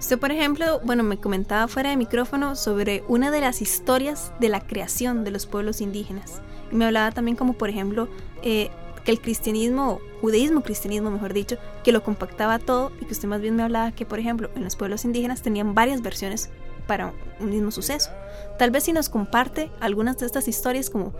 Usted, 0.00 0.18
por 0.18 0.32
ejemplo, 0.32 0.80
bueno, 0.84 1.04
me 1.04 1.18
comentaba 1.18 1.68
fuera 1.68 1.90
de 1.90 1.96
micrófono 1.96 2.56
sobre 2.56 3.04
una 3.06 3.30
de 3.30 3.40
las 3.40 3.62
historias 3.62 4.32
de 4.40 4.48
la 4.48 4.60
creación 4.66 5.22
de 5.22 5.30
los 5.30 5.46
pueblos 5.46 5.80
indígenas. 5.80 6.42
Me 6.74 6.84
hablaba 6.84 7.12
también 7.12 7.36
como, 7.36 7.52
por 7.52 7.70
ejemplo, 7.70 8.08
eh, 8.42 8.68
que 9.04 9.12
el 9.12 9.20
cristianismo, 9.20 10.00
judaísmo, 10.20 10.62
cristianismo, 10.62 11.10
mejor 11.10 11.32
dicho, 11.32 11.56
que 11.84 11.92
lo 11.92 12.02
compactaba 12.02 12.58
todo 12.58 12.90
y 13.00 13.04
que 13.04 13.12
usted 13.12 13.28
más 13.28 13.40
bien 13.40 13.54
me 13.54 13.62
hablaba 13.62 13.92
que, 13.92 14.04
por 14.04 14.18
ejemplo, 14.18 14.50
en 14.56 14.64
los 14.64 14.74
pueblos 14.74 15.04
indígenas 15.04 15.40
tenían 15.40 15.74
varias 15.74 16.02
versiones 16.02 16.50
para 16.88 17.12
un 17.38 17.50
mismo 17.50 17.70
suceso. 17.70 18.10
Tal 18.58 18.72
vez 18.72 18.84
si 18.84 18.92
nos 18.92 19.08
comparte 19.08 19.70
algunas 19.80 20.18
de 20.18 20.26
estas 20.26 20.48
historias 20.48 20.90
como, 20.90 21.14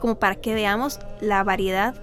como 0.00 0.18
para 0.20 0.36
que 0.36 0.54
veamos 0.54 1.00
la 1.20 1.42
variedad 1.42 2.00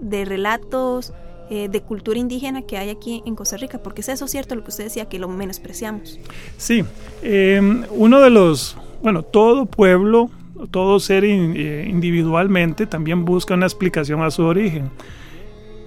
de 0.00 0.26
relatos, 0.26 1.14
eh, 1.48 1.68
de 1.68 1.80
cultura 1.80 2.18
indígena 2.18 2.62
que 2.62 2.76
hay 2.76 2.90
aquí 2.90 3.22
en 3.24 3.36
Costa 3.36 3.56
Rica, 3.56 3.78
porque 3.78 4.02
es 4.02 4.10
eso 4.10 4.28
cierto 4.28 4.54
lo 4.54 4.64
que 4.64 4.70
usted 4.70 4.84
decía, 4.84 5.06
que 5.06 5.18
lo 5.18 5.28
menospreciamos. 5.28 6.18
Sí, 6.58 6.84
eh, 7.22 7.86
uno 7.90 8.20
de 8.20 8.30
los, 8.30 8.76
bueno, 9.02 9.22
todo 9.22 9.64
pueblo 9.66 10.30
todo 10.70 11.00
ser 11.00 11.24
eh, 11.24 11.86
individualmente 11.88 12.86
también 12.86 13.24
busca 13.24 13.54
una 13.54 13.66
explicación 13.66 14.22
a 14.22 14.30
su 14.30 14.42
origen. 14.42 14.90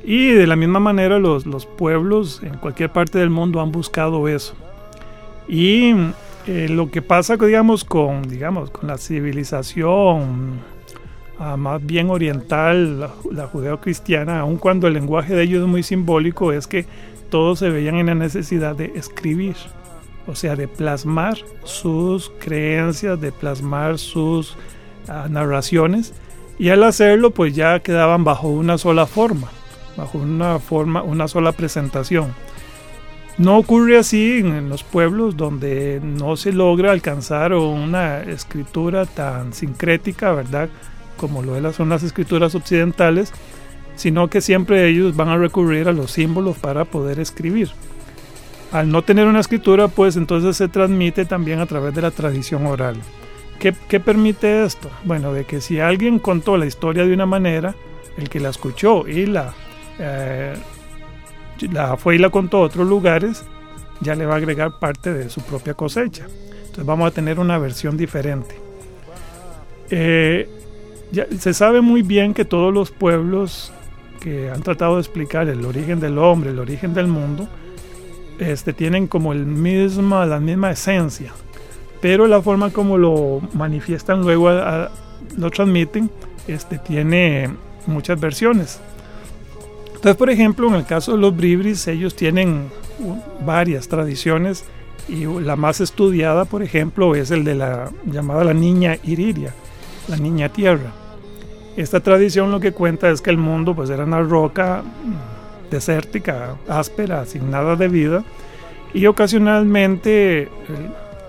Y 0.03 0.29
de 0.29 0.47
la 0.47 0.55
misma 0.55 0.79
manera 0.79 1.19
los, 1.19 1.43
pueblos 1.65 2.41
en 2.43 2.57
cualquier 2.57 2.91
parte 2.91 3.19
del 3.19 3.29
mundo 3.29 3.59
han 3.59 3.71
buscado 3.71 4.27
eso. 4.27 4.55
Y 5.47 5.93
eh, 6.47 6.67
lo 6.69 6.89
que 6.91 7.01
pasa, 7.01 7.35
digamos, 7.35 7.83
con, 7.83 8.23
digamos, 8.23 8.69
con 8.69 8.87
la 8.87 8.97
civilización 8.97 10.59
ah, 11.39 11.57
más 11.57 11.85
bien 11.85 12.09
oriental, 12.09 13.01
la, 13.01 13.11
la 13.31 13.47
judeo-cristiana, 13.47 14.39
aun 14.39 14.57
cuando 14.57 14.87
el 14.87 14.93
lenguaje 14.93 15.35
de 15.35 15.43
ellos 15.43 15.63
es 15.63 15.67
muy 15.67 15.83
simbólico, 15.83 16.53
es 16.53 16.67
que 16.67 16.85
todos 17.29 17.59
se 17.59 17.69
veían 17.69 17.95
en 17.95 18.05
la 18.05 18.15
necesidad 18.15 18.75
de 18.75 18.93
escribir 18.95 19.55
o 20.27 20.35
sea, 20.35 20.55
de 20.55 20.67
plasmar 20.67 21.37
sus 21.63 22.31
creencias, 22.39 23.19
de 23.19 23.31
plasmar 23.31 23.97
sus 23.97 24.55
ah, 25.07 25.27
narraciones, 25.29 26.13
y 26.59 26.69
al 26.69 26.83
hacerlo 26.83 27.31
pues 27.31 27.55
ya 27.55 27.79
quedaban 27.79 28.23
bajo 28.23 28.49
una 28.49 28.77
sola 28.77 29.05
forma, 29.05 29.49
bajo 29.95 30.17
una 30.17 30.59
forma, 30.59 31.01
una 31.01 31.27
sola 31.27 31.51
presentación. 31.53 32.33
No 33.37 33.57
ocurre 33.57 33.99
así 33.99 34.39
en 34.39 34.67
los 34.67 34.83
pueblos 34.83 35.37
donde 35.37 36.01
no 36.03 36.35
se 36.37 36.51
logra 36.51 36.91
alcanzar 36.91 37.53
una 37.53 38.23
escritura 38.23 39.05
tan 39.05 39.53
sincrética, 39.53 40.31
¿verdad? 40.33 40.69
Como 41.17 41.43
lo 41.43 41.71
son 41.71 41.89
las 41.89 42.01
escrituras 42.01 42.55
occidentales, 42.55 43.31
sino 43.95 44.27
que 44.27 44.41
siempre 44.41 44.87
ellos 44.87 45.15
van 45.15 45.29
a 45.29 45.37
recurrir 45.37 45.87
a 45.87 45.93
los 45.93 46.11
símbolos 46.11 46.57
para 46.57 46.85
poder 46.85 47.19
escribir 47.19 47.69
al 48.71 48.89
no 48.89 49.01
tener 49.01 49.27
una 49.27 49.39
escritura, 49.39 49.87
pues 49.87 50.17
entonces 50.17 50.57
se 50.57 50.67
transmite 50.67 51.25
también 51.25 51.59
a 51.59 51.65
través 51.65 51.93
de 51.93 52.01
la 52.01 52.11
tradición 52.11 52.65
oral. 52.65 52.97
¿Qué, 53.59 53.99
permite 53.99 54.63
esto? 54.63 54.89
Bueno, 55.03 55.33
de 55.33 55.45
que 55.45 55.61
si 55.61 55.79
alguien 55.79 56.19
contó 56.19 56.57
la 56.57 56.67
historia 56.67 57.05
de 57.05 57.13
una 57.13 57.25
manera, 57.25 57.73
el 58.17 58.29
que 58.29 58.39
la 58.39 58.49
escuchó 58.49 59.07
y 59.07 59.25
la, 59.25 59.53
eh, 59.97 60.55
la 61.71 61.97
fue 61.97 62.15
y 62.15 62.17
la 62.19 62.29
contó 62.29 62.57
a 62.57 62.61
otros 62.61 62.87
lugares, 62.87 63.43
ya 64.01 64.13
le 64.15 64.27
va 64.27 64.35
a 64.35 64.37
agregar 64.37 64.77
parte 64.79 65.11
de 65.11 65.29
su 65.29 65.41
propia 65.41 65.73
cosecha. 65.73 66.27
Entonces 66.59 66.85
vamos 66.85 67.07
a 67.07 67.11
tener 67.11 67.39
una 67.39 67.57
versión 67.57 67.97
diferente. 67.97 68.55
Eh, 69.89 70.47
ya, 71.11 71.25
se 71.39 71.53
sabe 71.55 71.81
muy 71.81 72.03
bien 72.03 72.35
que 72.35 72.45
todos 72.45 72.71
los 72.71 72.91
pueblos 72.91 73.71
que 74.19 74.51
han 74.51 74.61
tratado 74.61 74.95
de 74.95 75.01
explicar 75.01 75.47
el 75.47 75.65
origen 75.65 75.99
del 75.99 76.19
hombre, 76.19 76.51
el 76.51 76.59
origen 76.59 76.93
del 76.93 77.07
mundo, 77.07 77.47
este, 78.39 78.73
tienen 78.73 79.07
como 79.07 79.33
el 79.33 79.45
misma, 79.45 80.25
la 80.25 80.39
misma 80.39 80.71
esencia, 80.71 81.33
pero 82.01 82.27
la 82.27 82.41
forma 82.41 82.71
como 82.71 82.97
lo 82.97 83.41
manifiestan 83.53 84.21
luego, 84.21 84.51
lo 85.37 85.51
transmiten, 85.51 86.09
este, 86.47 86.77
tiene 86.77 87.49
muchas 87.85 88.19
versiones. 88.19 88.79
Entonces, 89.87 90.15
por 90.15 90.29
ejemplo, 90.29 90.67
en 90.67 90.75
el 90.75 90.85
caso 90.85 91.13
de 91.13 91.17
los 91.17 91.35
bribris, 91.35 91.87
ellos 91.87 92.15
tienen 92.15 92.69
varias 93.45 93.87
tradiciones 93.87 94.65
y 95.07 95.25
la 95.25 95.55
más 95.55 95.81
estudiada, 95.81 96.45
por 96.45 96.61
ejemplo, 96.61 97.15
es 97.15 97.31
el 97.31 97.43
de 97.43 97.55
la 97.55 97.91
llamada 98.05 98.43
la 98.43 98.53
niña 98.53 98.97
Iriria, 99.03 99.53
la 100.07 100.17
niña 100.17 100.49
tierra. 100.49 100.91
Esta 101.77 101.99
tradición 101.99 102.51
lo 102.51 102.59
que 102.59 102.73
cuenta 102.73 103.09
es 103.09 103.21
que 103.21 103.29
el 103.29 103.37
mundo 103.37 103.75
pues 103.75 103.89
era 103.89 104.03
una 104.03 104.21
roca 104.21 104.83
desértica, 105.69 106.55
áspera, 106.67 107.25
sin 107.25 107.51
nada 107.51 107.75
de 107.75 107.87
vida. 107.87 108.23
Y 108.93 109.05
ocasionalmente 109.05 110.43
el 110.43 110.49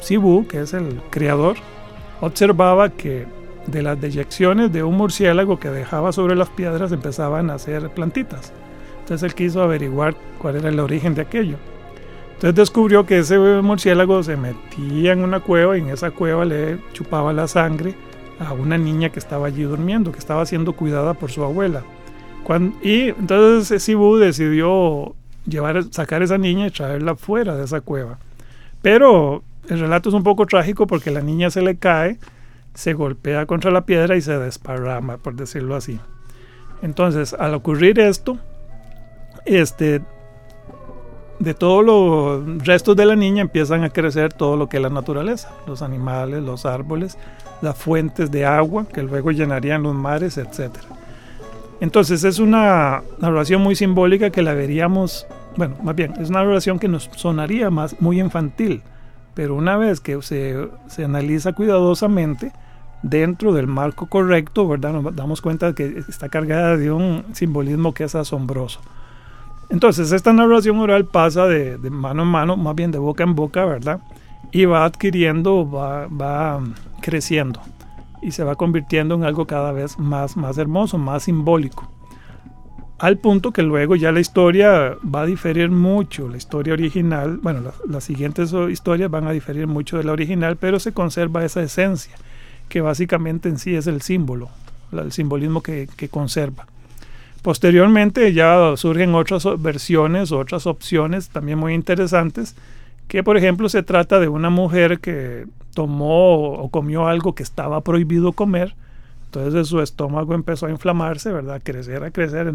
Sibu, 0.00 0.46
que 0.46 0.60
es 0.60 0.74
el 0.74 1.00
creador, 1.10 1.56
observaba 2.20 2.90
que 2.90 3.26
de 3.66 3.82
las 3.82 4.00
deyecciones 4.00 4.72
de 4.72 4.82
un 4.82 4.96
murciélago 4.96 5.58
que 5.58 5.68
dejaba 5.68 6.12
sobre 6.12 6.34
las 6.34 6.48
piedras 6.48 6.92
empezaban 6.92 7.50
a 7.50 7.54
hacer 7.54 7.90
plantitas. 7.90 8.52
Entonces 9.00 9.22
él 9.24 9.34
quiso 9.34 9.62
averiguar 9.62 10.14
cuál 10.38 10.56
era 10.56 10.68
el 10.68 10.80
origen 10.80 11.14
de 11.14 11.22
aquello. 11.22 11.56
Entonces 12.34 12.54
descubrió 12.54 13.04
que 13.04 13.18
ese 13.18 13.38
murciélago 13.38 14.22
se 14.22 14.36
metía 14.36 15.12
en 15.12 15.24
una 15.24 15.40
cueva 15.40 15.76
y 15.76 15.80
en 15.80 15.90
esa 15.90 16.12
cueva 16.12 16.44
le 16.44 16.78
chupaba 16.92 17.32
la 17.32 17.48
sangre 17.48 17.94
a 18.38 18.52
una 18.52 18.78
niña 18.78 19.10
que 19.10 19.18
estaba 19.18 19.48
allí 19.48 19.64
durmiendo, 19.64 20.12
que 20.12 20.20
estaba 20.20 20.46
siendo 20.46 20.72
cuidada 20.74 21.14
por 21.14 21.30
su 21.30 21.42
abuela 21.42 21.82
y 22.82 23.08
entonces 23.10 23.82
Sibu 23.82 24.16
decidió 24.16 25.14
llevar, 25.46 25.84
sacar 25.92 26.22
a 26.22 26.24
esa 26.24 26.38
niña 26.38 26.66
y 26.66 26.70
traerla 26.70 27.14
fuera 27.14 27.56
de 27.56 27.64
esa 27.64 27.80
cueva. 27.80 28.18
Pero 28.80 29.42
el 29.68 29.80
relato 29.80 30.08
es 30.08 30.14
un 30.14 30.22
poco 30.22 30.46
trágico 30.46 30.86
porque 30.86 31.10
la 31.10 31.20
niña 31.20 31.50
se 31.50 31.60
le 31.60 31.76
cae, 31.76 32.18
se 32.74 32.94
golpea 32.94 33.46
contra 33.46 33.70
la 33.70 33.82
piedra 33.82 34.16
y 34.16 34.22
se 34.22 34.38
desparrama, 34.38 35.18
por 35.18 35.34
decirlo 35.34 35.74
así. 35.76 36.00
Entonces, 36.80 37.34
al 37.34 37.54
ocurrir 37.54 37.98
esto, 37.98 38.38
este, 39.44 40.00
de 41.38 41.54
todos 41.54 41.84
los 41.84 42.64
restos 42.64 42.96
de 42.96 43.04
la 43.04 43.16
niña 43.16 43.42
empiezan 43.42 43.84
a 43.84 43.90
crecer 43.90 44.32
todo 44.32 44.56
lo 44.56 44.68
que 44.68 44.78
es 44.78 44.82
la 44.82 44.90
naturaleza, 44.90 45.50
los 45.66 45.82
animales, 45.82 46.42
los 46.42 46.64
árboles, 46.66 47.18
las 47.60 47.76
fuentes 47.76 48.30
de 48.30 48.46
agua 48.46 48.86
que 48.86 49.02
luego 49.02 49.32
llenarían 49.32 49.82
los 49.82 49.94
mares, 49.94 50.38
etcétera. 50.38 50.86
Entonces 51.80 52.24
es 52.24 52.38
una 52.38 53.02
narración 53.20 53.62
muy 53.62 53.76
simbólica 53.76 54.30
que 54.30 54.42
la 54.42 54.54
veríamos, 54.54 55.26
bueno, 55.56 55.76
más 55.82 55.94
bien, 55.94 56.14
es 56.20 56.30
una 56.30 56.42
narración 56.42 56.78
que 56.78 56.88
nos 56.88 57.08
sonaría 57.14 57.70
más 57.70 58.00
muy 58.00 58.20
infantil, 58.20 58.82
pero 59.34 59.54
una 59.54 59.76
vez 59.76 60.00
que 60.00 60.20
se, 60.22 60.68
se 60.88 61.04
analiza 61.04 61.52
cuidadosamente, 61.52 62.52
dentro 63.02 63.52
del 63.52 63.68
marco 63.68 64.06
correcto, 64.06 64.66
¿verdad? 64.66 64.92
Nos 64.92 65.14
damos 65.14 65.40
cuenta 65.40 65.72
que 65.72 66.02
está 66.08 66.28
cargada 66.28 66.76
de 66.76 66.90
un 66.90 67.24
simbolismo 67.32 67.94
que 67.94 68.02
es 68.04 68.16
asombroso. 68.16 68.80
Entonces, 69.70 70.10
esta 70.10 70.32
narración 70.32 70.78
oral 70.80 71.04
pasa 71.04 71.46
de, 71.46 71.78
de, 71.78 71.90
mano 71.90 72.22
en 72.22 72.28
mano, 72.28 72.56
más 72.56 72.74
bien 72.74 72.90
de 72.90 72.98
boca 72.98 73.22
en 73.22 73.36
boca, 73.36 73.64
¿verdad? 73.66 74.00
Y 74.50 74.64
va 74.64 74.84
adquiriendo, 74.84 75.70
va, 75.70 76.08
va 76.08 76.60
creciendo 77.00 77.60
y 78.22 78.32
se 78.32 78.44
va 78.44 78.56
convirtiendo 78.56 79.14
en 79.14 79.24
algo 79.24 79.46
cada 79.46 79.72
vez 79.72 79.98
más, 79.98 80.36
más 80.36 80.58
hermoso, 80.58 80.98
más 80.98 81.24
simbólico. 81.24 81.90
Al 82.98 83.16
punto 83.18 83.52
que 83.52 83.62
luego 83.62 83.94
ya 83.94 84.10
la 84.10 84.18
historia 84.18 84.96
va 85.04 85.22
a 85.22 85.26
diferir 85.26 85.70
mucho, 85.70 86.28
la 86.28 86.36
historia 86.36 86.72
original, 86.72 87.38
bueno, 87.40 87.72
las 87.88 88.04
siguientes 88.04 88.52
historias 88.70 89.08
van 89.08 89.28
a 89.28 89.32
diferir 89.32 89.68
mucho 89.68 89.98
de 89.98 90.04
la 90.04 90.12
original, 90.12 90.56
pero 90.56 90.80
se 90.80 90.92
conserva 90.92 91.44
esa 91.44 91.62
esencia, 91.62 92.14
que 92.68 92.80
básicamente 92.80 93.48
en 93.48 93.58
sí 93.58 93.76
es 93.76 93.86
el 93.86 94.02
símbolo, 94.02 94.48
el 94.90 95.12
simbolismo 95.12 95.62
que, 95.62 95.88
que 95.96 96.08
conserva. 96.08 96.66
Posteriormente 97.42 98.32
ya 98.32 98.76
surgen 98.76 99.14
otras 99.14 99.46
versiones, 99.62 100.32
otras 100.32 100.66
opciones 100.66 101.28
también 101.28 101.58
muy 101.58 101.74
interesantes, 101.74 102.56
que 103.08 103.22
por 103.24 103.36
ejemplo 103.36 103.68
se 103.68 103.82
trata 103.82 104.20
de 104.20 104.28
una 104.28 104.50
mujer 104.50 105.00
que 105.00 105.46
tomó 105.74 106.52
o 106.52 106.70
comió 106.70 107.08
algo 107.08 107.34
que 107.34 107.42
estaba 107.42 107.80
prohibido 107.82 108.32
comer, 108.32 108.74
entonces 109.26 109.68
su 109.68 109.80
estómago 109.80 110.34
empezó 110.34 110.66
a 110.66 110.70
inflamarse, 110.70 111.32
¿verdad? 111.32 111.56
A 111.56 111.60
crecer, 111.60 112.04
a 112.04 112.10
crecer, 112.10 112.52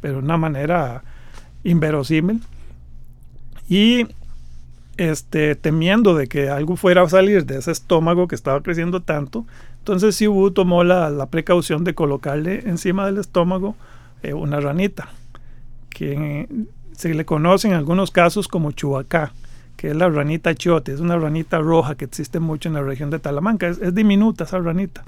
pero 0.00 0.14
de 0.14 0.20
una 0.20 0.36
manera 0.36 1.02
inverosímil. 1.64 2.42
Y 3.68 4.06
este, 4.96 5.54
temiendo 5.54 6.14
de 6.14 6.26
que 6.26 6.50
algo 6.50 6.76
fuera 6.76 7.02
a 7.02 7.08
salir 7.08 7.46
de 7.46 7.58
ese 7.58 7.70
estómago 7.70 8.28
que 8.28 8.34
estaba 8.34 8.60
creciendo 8.62 9.00
tanto, 9.00 9.46
entonces 9.78 10.16
Sibu 10.16 10.50
tomó 10.50 10.84
la, 10.84 11.26
precaución 11.30 11.84
de 11.84 11.94
colocarle 11.94 12.64
encima 12.66 13.06
del 13.06 13.18
estómago 13.18 13.76
eh, 14.22 14.34
una 14.34 14.60
ranita, 14.60 15.08
que 15.88 16.46
se 16.92 17.14
le 17.14 17.24
conoce 17.24 17.68
en 17.68 17.74
algunos 17.74 18.10
casos 18.10 18.46
como 18.46 18.72
chuacá, 18.72 19.32
que 19.80 19.88
es 19.88 19.96
la 19.96 20.10
ranita 20.10 20.54
chote, 20.54 20.92
es 20.92 21.00
una 21.00 21.16
ranita 21.16 21.58
roja 21.58 21.94
que 21.94 22.04
existe 22.04 22.38
mucho 22.38 22.68
en 22.68 22.74
la 22.74 22.82
región 22.82 23.08
de 23.08 23.18
Talamanca, 23.18 23.66
es, 23.66 23.94
diminuta 23.94 24.44
esa 24.44 24.58
ranita. 24.58 25.04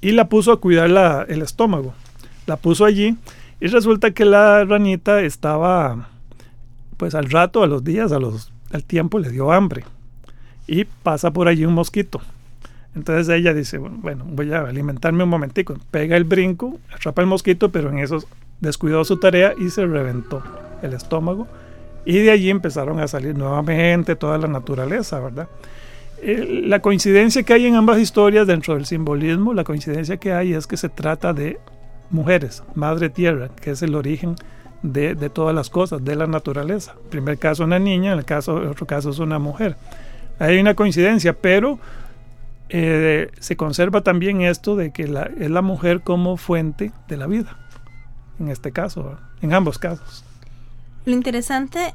Y 0.00 0.12
la 0.12 0.30
puso 0.30 0.52
a 0.52 0.58
cuidar 0.58 1.26
el 1.28 1.42
estómago, 1.42 1.92
la 2.46 2.56
puso 2.56 2.86
allí 2.86 3.18
y 3.60 3.66
resulta 3.66 4.12
que 4.12 4.24
la 4.24 4.64
ranita 4.64 5.20
estaba, 5.20 6.08
pues 6.96 7.14
al 7.14 7.28
rato, 7.28 7.62
a 7.62 7.66
los 7.66 7.84
días, 7.84 8.10
a 8.10 8.18
los, 8.18 8.50
al 8.72 8.84
tiempo 8.84 9.18
le 9.18 9.28
dio 9.28 9.52
hambre 9.52 9.84
y 10.66 10.86
pasa 10.86 11.30
por 11.30 11.46
allí 11.46 11.66
un 11.66 11.74
mosquito. 11.74 12.22
Entonces 12.94 13.28
ella 13.28 13.52
dice, 13.52 13.76
bueno, 13.76 14.24
voy 14.26 14.50
a 14.50 14.60
alimentarme 14.60 15.24
un 15.24 15.28
momentico. 15.30 15.76
Pega 15.90 16.16
el 16.16 16.24
brinco, 16.24 16.78
atrapa 16.90 17.20
el 17.20 17.28
mosquito, 17.28 17.68
pero 17.68 17.90
en 17.90 17.98
eso 17.98 18.24
descuidó 18.62 19.04
su 19.04 19.18
tarea 19.18 19.52
y 19.58 19.68
se 19.68 19.84
reventó 19.84 20.42
el 20.80 20.94
estómago 20.94 21.46
y 22.04 22.18
de 22.18 22.30
allí 22.30 22.50
empezaron 22.50 23.00
a 23.00 23.08
salir 23.08 23.36
nuevamente 23.36 24.16
toda 24.16 24.38
la 24.38 24.48
naturaleza, 24.48 25.20
¿verdad? 25.20 25.48
Eh, 26.20 26.62
la 26.66 26.80
coincidencia 26.80 27.42
que 27.42 27.52
hay 27.52 27.66
en 27.66 27.76
ambas 27.76 27.98
historias 27.98 28.46
dentro 28.46 28.74
del 28.74 28.86
simbolismo, 28.86 29.54
la 29.54 29.64
coincidencia 29.64 30.16
que 30.16 30.32
hay 30.32 30.52
es 30.52 30.66
que 30.66 30.76
se 30.76 30.88
trata 30.88 31.32
de 31.32 31.58
mujeres, 32.10 32.62
madre 32.74 33.08
tierra, 33.08 33.50
que 33.60 33.70
es 33.70 33.82
el 33.82 33.94
origen 33.94 34.34
de, 34.82 35.14
todas 35.30 35.54
las 35.54 35.70
cosas, 35.70 36.04
de 36.04 36.16
la 36.16 36.26
naturaleza. 36.26 36.94
En 37.04 37.10
primer 37.10 37.38
caso 37.38 37.64
una 37.64 37.78
niña, 37.78 38.12
en 38.12 38.18
el 38.18 38.24
caso, 38.24 38.54
otro 38.54 38.86
caso 38.86 39.10
es 39.10 39.18
una 39.18 39.38
mujer. 39.38 39.76
Hay 40.40 40.58
una 40.58 40.74
coincidencia, 40.74 41.34
pero 41.34 41.78
eh, 42.68 43.30
se 43.38 43.56
conserva 43.56 44.00
también 44.02 44.40
esto 44.40 44.76
de 44.76 44.92
que 44.92 45.04
es 45.04 45.50
la 45.50 45.62
mujer 45.62 46.00
como 46.00 46.36
fuente 46.36 46.92
de 47.06 47.16
la 47.16 47.26
vida, 47.26 47.56
en 48.40 48.48
este 48.48 48.72
caso, 48.72 49.18
en 49.40 49.52
ambos 49.52 49.78
casos. 49.78 50.24
Lo 51.08 51.14
interesante 51.14 51.94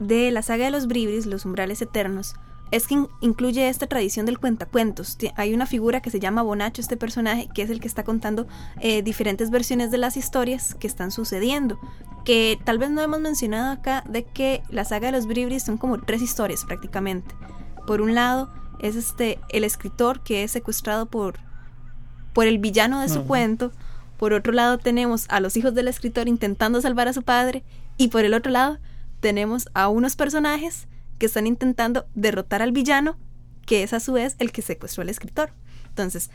de 0.00 0.30
la 0.30 0.42
saga 0.42 0.66
de 0.66 0.70
los 0.70 0.86
Bribris, 0.86 1.24
los 1.24 1.46
umbrales 1.46 1.80
eternos, 1.80 2.34
es 2.70 2.86
que 2.86 3.06
incluye 3.22 3.66
esta 3.70 3.86
tradición 3.86 4.26
del 4.26 4.38
cuentacuentos. 4.38 5.16
Hay 5.36 5.54
una 5.54 5.64
figura 5.64 6.02
que 6.02 6.10
se 6.10 6.20
llama 6.20 6.42
Bonacho, 6.42 6.82
este 6.82 6.98
personaje, 6.98 7.48
que 7.54 7.62
es 7.62 7.70
el 7.70 7.80
que 7.80 7.88
está 7.88 8.04
contando 8.04 8.46
eh, 8.80 9.00
diferentes 9.00 9.48
versiones 9.48 9.90
de 9.90 9.96
las 9.96 10.18
historias 10.18 10.74
que 10.74 10.86
están 10.86 11.10
sucediendo. 11.10 11.80
Que 12.26 12.58
tal 12.62 12.76
vez 12.76 12.90
no 12.90 13.00
hemos 13.00 13.20
mencionado 13.20 13.72
acá 13.72 14.04
de 14.06 14.24
que 14.24 14.62
la 14.68 14.84
saga 14.84 15.06
de 15.06 15.12
los 15.12 15.26
Bribris 15.26 15.62
son 15.62 15.78
como 15.78 15.98
tres 15.98 16.20
historias 16.20 16.66
prácticamente. 16.66 17.34
Por 17.86 18.02
un 18.02 18.14
lado 18.14 18.52
es 18.78 18.94
este 18.94 19.38
el 19.48 19.64
escritor 19.64 20.22
que 20.22 20.44
es 20.44 20.50
secuestrado 20.50 21.06
por, 21.06 21.38
por 22.34 22.46
el 22.46 22.58
villano 22.58 23.00
de 23.00 23.08
su 23.08 23.24
cuento. 23.24 23.72
Por 24.18 24.34
otro 24.34 24.52
lado 24.52 24.76
tenemos 24.76 25.24
a 25.30 25.40
los 25.40 25.56
hijos 25.56 25.74
del 25.74 25.88
escritor 25.88 26.28
intentando 26.28 26.82
salvar 26.82 27.08
a 27.08 27.14
su 27.14 27.22
padre 27.22 27.64
y 28.00 28.08
por 28.08 28.24
el 28.24 28.32
otro 28.32 28.50
lado, 28.50 28.78
tenemos 29.20 29.68
a 29.74 29.88
unos 29.88 30.16
personajes 30.16 30.88
que 31.18 31.26
están 31.26 31.46
intentando 31.46 32.06
derrotar 32.14 32.62
al 32.62 32.72
villano, 32.72 33.18
que 33.66 33.82
es 33.82 33.92
a 33.92 34.00
su 34.00 34.14
vez 34.14 34.36
el 34.38 34.52
que 34.52 34.62
secuestró 34.62 35.02
al 35.02 35.10
escritor. 35.10 35.52
Entonces, 35.86 36.30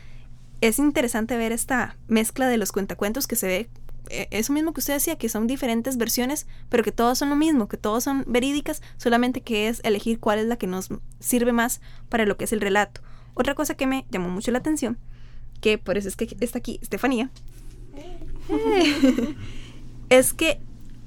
es 0.62 0.78
interesante 0.78 1.36
ver 1.38 1.52
esta 1.52 1.98
mezcla 2.08 2.48
de 2.48 2.58
los 2.58 2.72
cuentacuentos 2.72 3.26
que 3.26 3.36
se 3.36 3.48
ve, 3.48 3.70
eh, 4.12 4.28
eso 4.30 4.54
mismo 4.54 4.74
que 4.74 4.82
usted 4.82 4.94
decía, 4.94 5.18
que 5.18 5.28
son 5.28 5.48
diferentes 5.48 5.98
versiones, 5.98 6.46
pero 6.70 6.84
que 6.84 6.92
todos 6.92 7.18
son 7.18 7.32
lo 7.32 7.36
mismo, 7.36 7.68
que 7.68 7.78
todos 7.78 8.04
son 8.04 8.26
verídicas, 8.28 8.84
solamente 8.98 9.42
que 9.42 9.68
es 9.68 9.82
elegir 9.84 10.20
cuál 10.20 10.38
es 10.38 10.46
la 10.46 10.58
que 10.58 10.68
nos 10.68 10.90
sirve 11.20 11.52
más 11.52 11.82
para 12.10 12.28
lo 12.28 12.38
que 12.38 12.44
es 12.44 12.54
el 12.54 12.62
relato. 12.62 13.02
Otra 13.34 13.56
cosa 13.56 13.74
que 13.74 13.88
me 13.88 14.06
llamó 14.12 14.30
mucho 14.30 14.52
la 14.52 14.60
atención, 14.60 15.00
que 15.62 15.80
por 15.80 15.98
eso 15.98 16.10
es 16.10 16.16
que 16.16 16.38
está 16.42 16.60
aquí 16.60 16.78
Estefanía, 16.84 17.32
es 20.10 20.32
que 20.34 20.60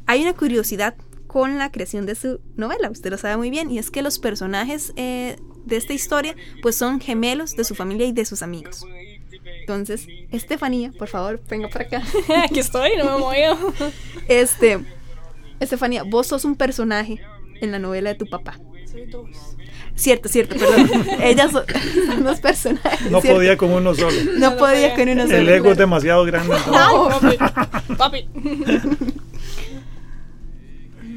hay 0.09 0.23
una 0.23 0.33
curiosidad 0.33 0.97
con 1.27 1.59
la 1.59 1.71
creación 1.71 2.07
de 2.07 2.15
su 2.15 2.41
novela, 2.57 2.91
usted 2.91 3.11
lo 3.11 3.19
sabe 3.19 3.37
muy 3.37 3.51
bien, 3.51 3.71
y 3.71 3.79
es 3.79 3.91
que 3.91 4.01
los 4.01 4.19
personajes 4.19 4.95
eh, 4.97 5.37
de 5.67 5.77
esta 5.77 5.93
historia 5.93 6.35
pues 6.63 6.77
son 6.77 6.99
gemelos 6.99 7.55
de 7.55 7.63
su 7.63 7.75
familia 7.75 8.07
y 8.07 8.13
de 8.13 8.25
sus 8.25 8.43
amigos. 8.43 8.87
Entonces, 9.61 10.07
Estefanía, 10.31 10.93
por 10.99 11.09
favor, 11.09 11.43
venga 11.47 11.69
para 11.69 11.85
acá. 11.85 12.03
Aquí 12.45 12.59
estoy, 12.59 12.93
no 12.97 13.05
me 13.05 13.19
muevo. 13.19 13.75
Este, 14.29 14.79
Estefanía, 15.61 16.05
vos 16.05 16.27
sos 16.27 16.47
un 16.47 16.57
personaje 16.57 17.21
en 17.61 17.71
la 17.71 17.79
novela 17.79 18.11
de 18.11 18.17
tu 18.17 18.27
papá. 18.27 18.59
Soy 18.91 19.05
dos. 19.07 19.29
Cierto, 19.95 20.31
cierto, 20.31 20.57
perdón. 20.57 21.07
Ellas 21.23 21.53
son, 21.53 22.25
dos 22.25 22.41
personajes. 22.41 23.11
No 23.11 23.21
podía 23.21 23.59
con 23.59 23.73
uno 23.73 23.95
solo. 23.95 24.17
No, 24.39 24.57
podía 24.57 24.95
con 24.95 25.07
uno 25.07 25.27
solo. 25.27 25.37
El 25.37 25.49
ego 25.51 25.73
es 25.73 25.77
demasiado 25.77 26.25
grande. 26.25 26.57
No, 26.67 27.11
papi. 27.11 27.37
papi. 27.95 28.29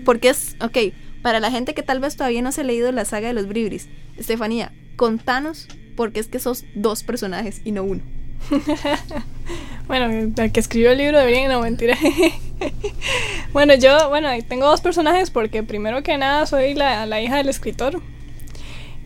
Porque 0.05 0.29
es, 0.29 0.55
ok, 0.61 0.93
para 1.21 1.39
la 1.39 1.51
gente 1.51 1.73
que 1.73 1.83
tal 1.83 1.99
vez 1.99 2.15
todavía 2.15 2.41
no 2.41 2.51
se 2.51 2.61
ha 2.61 2.63
leído 2.63 2.91
la 2.91 3.05
saga 3.05 3.27
de 3.27 3.33
los 3.33 3.47
Bribris, 3.47 3.89
Estefanía, 4.17 4.71
contanos 4.95 5.67
porque 5.95 6.19
es 6.19 6.27
que 6.27 6.39
sos 6.39 6.65
dos 6.73 7.03
personajes 7.03 7.61
y 7.63 7.71
no 7.71 7.83
uno. 7.83 8.01
bueno, 9.87 10.31
el 10.35 10.51
que 10.51 10.59
escribió 10.59 10.91
el 10.91 10.97
libro 10.97 11.19
debería 11.19 11.47
no 11.47 11.61
mentir. 11.61 11.91
bueno, 13.53 13.75
yo, 13.75 14.09
bueno, 14.09 14.29
tengo 14.47 14.65
dos 14.65 14.81
personajes 14.81 15.29
porque 15.29 15.63
primero 15.63 16.01
que 16.01 16.17
nada 16.17 16.45
soy 16.45 16.73
la, 16.73 17.05
la, 17.05 17.21
hija 17.21 17.37
del 17.37 17.49
escritor. 17.49 18.01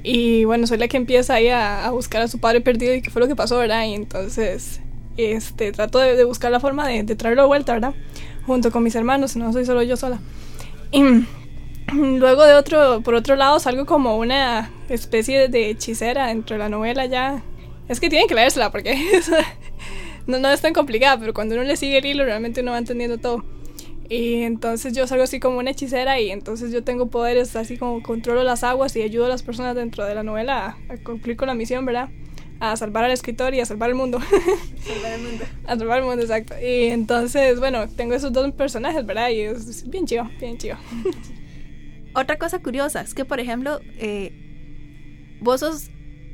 Y 0.04 0.46
bueno, 0.46 0.68
soy 0.68 0.78
la 0.78 0.88
que 0.88 0.98
empieza 0.98 1.34
ahí 1.34 1.50
a, 1.50 1.90
buscar 1.90 2.22
a 2.22 2.28
su 2.28 2.40
padre 2.40 2.62
perdido 2.62 2.94
y 2.94 3.02
qué 3.02 3.10
fue 3.10 3.22
lo 3.22 3.28
que 3.28 3.36
pasó, 3.36 3.58
¿verdad? 3.58 3.86
Y 3.86 3.94
entonces, 3.94 4.80
este, 5.18 5.72
trato 5.72 6.00
de, 6.00 6.24
buscar 6.24 6.52
la 6.52 6.60
forma 6.60 6.88
de, 6.88 7.04
de 7.04 7.16
traerlo 7.16 7.44
de 7.44 7.48
vuelta, 7.48 7.74
¿verdad? 7.74 7.94
Junto 8.46 8.72
con 8.72 8.84
mis 8.84 8.96
hermanos, 8.96 9.36
no 9.36 9.52
soy 9.52 9.66
solo 9.66 9.82
yo 9.82 9.98
sola. 9.98 10.20
Luego 11.94 12.46
de 12.46 12.54
otro, 12.56 13.02
por 13.02 13.14
otro 13.14 13.36
lado, 13.36 13.60
salgo 13.60 13.86
como 13.86 14.18
una 14.18 14.72
especie 14.90 15.48
de 15.48 15.70
hechicera 15.70 16.28
dentro 16.28 16.56
de 16.56 16.60
la 16.60 16.70
novela 16.70 17.06
ya. 17.06 17.44
Es 17.88 18.00
que 18.00 18.10
tienen 18.10 18.28
que 18.28 18.36
leérsela 18.36 18.72
porque 18.72 18.96
no, 20.28 20.40
no 20.40 20.50
es 20.50 20.62
tan 20.62 20.74
complicada, 20.74 21.20
pero 21.20 21.34
cuando 21.34 21.56
uno 21.56 21.64
le 21.64 21.78
sigue 21.78 22.00
el 22.00 22.06
hilo 22.06 22.26
realmente 22.26 22.62
uno 22.62 22.72
va 22.72 22.78
entendiendo 22.78 23.18
todo. 23.18 23.44
Y 24.08 24.44
entonces 24.44 24.94
yo 24.94 25.08
salgo 25.08 25.24
así 25.24 25.40
como 25.40 25.58
una 25.58 25.72
hechicera 25.72 26.20
y 26.20 26.30
entonces 26.30 26.72
yo 26.72 26.84
tengo 26.84 27.08
poderes 27.08 27.56
así 27.56 27.78
como 27.78 28.04
controlo 28.04 28.44
las 28.44 28.64
aguas 28.64 28.96
y 28.96 29.02
ayudo 29.02 29.26
a 29.26 29.30
las 29.30 29.44
personas 29.44 29.76
dentro 29.76 30.06
de 30.06 30.16
la 30.16 30.24
novela 30.24 30.78
a 30.90 30.98
cumplir 30.98 31.38
con 31.38 31.48
la 31.48 31.56
misión, 31.56 31.86
¿verdad? 31.86 32.10
A 32.60 32.76
salvar 32.78 33.04
al 33.04 33.12
escritor 33.12 33.54
y 33.54 33.60
a 33.60 33.66
salvar 33.66 33.90
el 33.90 33.96
mundo. 33.96 34.20
salvar 34.86 35.12
el 35.14 35.22
mundo. 35.22 35.46
a 35.66 35.78
salvar 35.78 36.00
el 36.00 36.06
mundo, 36.06 36.22
exacto. 36.22 36.56
Y 36.60 36.86
entonces, 36.86 37.60
bueno, 37.60 37.88
tengo 37.90 38.14
esos 38.14 38.32
dos 38.32 38.52
personajes, 38.54 39.06
¿verdad? 39.06 39.30
Y 39.30 39.42
es 39.42 39.88
bien 39.90 40.06
chido, 40.06 40.30
bien 40.40 40.58
chido. 40.58 40.78
Otra 42.16 42.38
cosa 42.38 42.60
curiosa 42.60 43.02
es 43.02 43.14
que, 43.14 43.26
por 43.26 43.40
ejemplo, 43.40 43.82
eh, 43.98 45.38
vos 45.42 45.60
sos 45.60 45.90